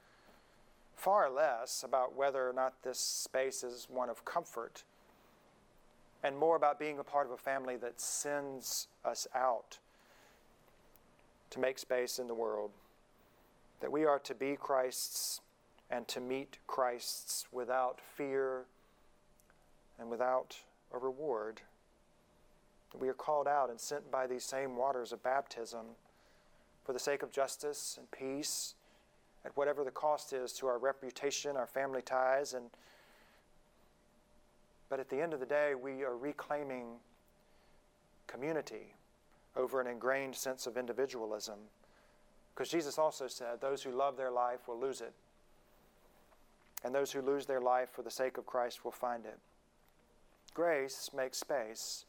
far 0.95 1.29
less 1.29 1.83
about 1.83 2.15
whether 2.15 2.49
or 2.49 2.53
not 2.53 2.81
this 2.81 2.97
space 2.97 3.63
is 3.63 3.85
one 3.91 4.09
of 4.09 4.25
comfort 4.25 4.83
and 6.25 6.35
more 6.35 6.55
about 6.55 6.79
being 6.79 6.97
a 6.97 7.03
part 7.03 7.27
of 7.27 7.31
a 7.31 7.37
family 7.37 7.77
that 7.77 8.01
sends 8.01 8.87
us 9.05 9.27
out 9.35 9.77
to 11.51 11.59
make 11.59 11.77
space 11.77 12.17
in 12.17 12.25
the 12.25 12.33
world. 12.33 12.71
That 13.79 13.91
we 13.91 14.05
are 14.05 14.17
to 14.19 14.33
be 14.33 14.55
Christ's 14.55 15.41
and 15.91 16.07
to 16.07 16.19
meet 16.19 16.57
Christ's 16.65 17.45
without 17.51 18.01
fear 18.01 18.63
and 19.99 20.09
without 20.09 20.57
a 20.91 20.97
reward. 20.97 21.61
That 22.91 22.99
We 22.99 23.07
are 23.07 23.13
called 23.13 23.47
out 23.47 23.69
and 23.69 23.79
sent 23.79 24.09
by 24.09 24.25
these 24.25 24.43
same 24.43 24.77
waters 24.77 25.11
of 25.11 25.21
baptism 25.21 25.85
for 26.83 26.93
the 26.93 26.99
sake 26.99 27.21
of 27.21 27.31
justice 27.31 27.99
and 27.99 28.09
peace, 28.09 28.73
at 29.45 29.55
whatever 29.55 29.83
the 29.83 29.91
cost 29.91 30.33
is 30.33 30.53
to 30.53 30.65
our 30.65 30.79
reputation, 30.79 31.55
our 31.55 31.67
family 31.67 32.01
ties, 32.01 32.55
and 32.55 32.71
but 34.89 34.99
at 34.99 35.09
the 35.09 35.21
end 35.21 35.33
of 35.33 35.39
the 35.39 35.45
day, 35.45 35.73
we 35.75 36.03
are 36.03 36.15
reclaiming 36.15 36.97
community 38.27 38.93
over 39.55 39.81
an 39.81 39.87
ingrained 39.87 40.35
sense 40.35 40.67
of 40.67 40.77
individualism. 40.77 41.59
Because 42.53 42.69
Jesus 42.69 42.97
also 42.97 43.27
said, 43.27 43.61
Those 43.61 43.83
who 43.83 43.91
love 43.91 44.17
their 44.17 44.31
life 44.31 44.67
will 44.67 44.79
lose 44.79 45.01
it, 45.01 45.13
and 46.83 46.93
those 46.93 47.11
who 47.11 47.21
lose 47.21 47.45
their 47.45 47.61
life 47.61 47.89
for 47.89 48.01
the 48.01 48.11
sake 48.11 48.37
of 48.37 48.45
Christ 48.45 48.85
will 48.85 48.91
find 48.91 49.25
it. 49.25 49.37
Grace 50.53 51.09
makes 51.15 51.37
space. 51.37 52.05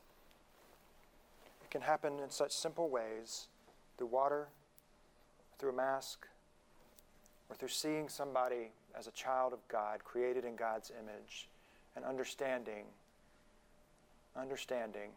It 1.63 1.71
can 1.71 1.81
happen 1.81 2.21
in 2.23 2.31
such 2.31 2.53
simple 2.53 2.89
ways 2.89 3.49
through 3.99 4.07
water, 4.09 4.49
through 5.59 5.71
a 5.71 5.77
mask, 5.77 6.27
or 7.49 7.57
through 7.57 7.69
seeing 7.69 8.09
somebody 8.09 8.71
as 8.97 9.07
a 9.07 9.13
child 9.13 9.53
of 9.53 9.59
God, 9.69 10.05
created 10.05 10.45
in 10.45 10.55
God's 10.55 10.91
image, 10.91 11.49
and 11.97 12.05
understanding, 12.05 12.85
understanding 14.37 15.11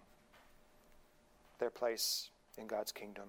their 1.60 1.70
place 1.70 2.30
in 2.58 2.66
God's 2.66 2.92
kingdom. 2.92 3.26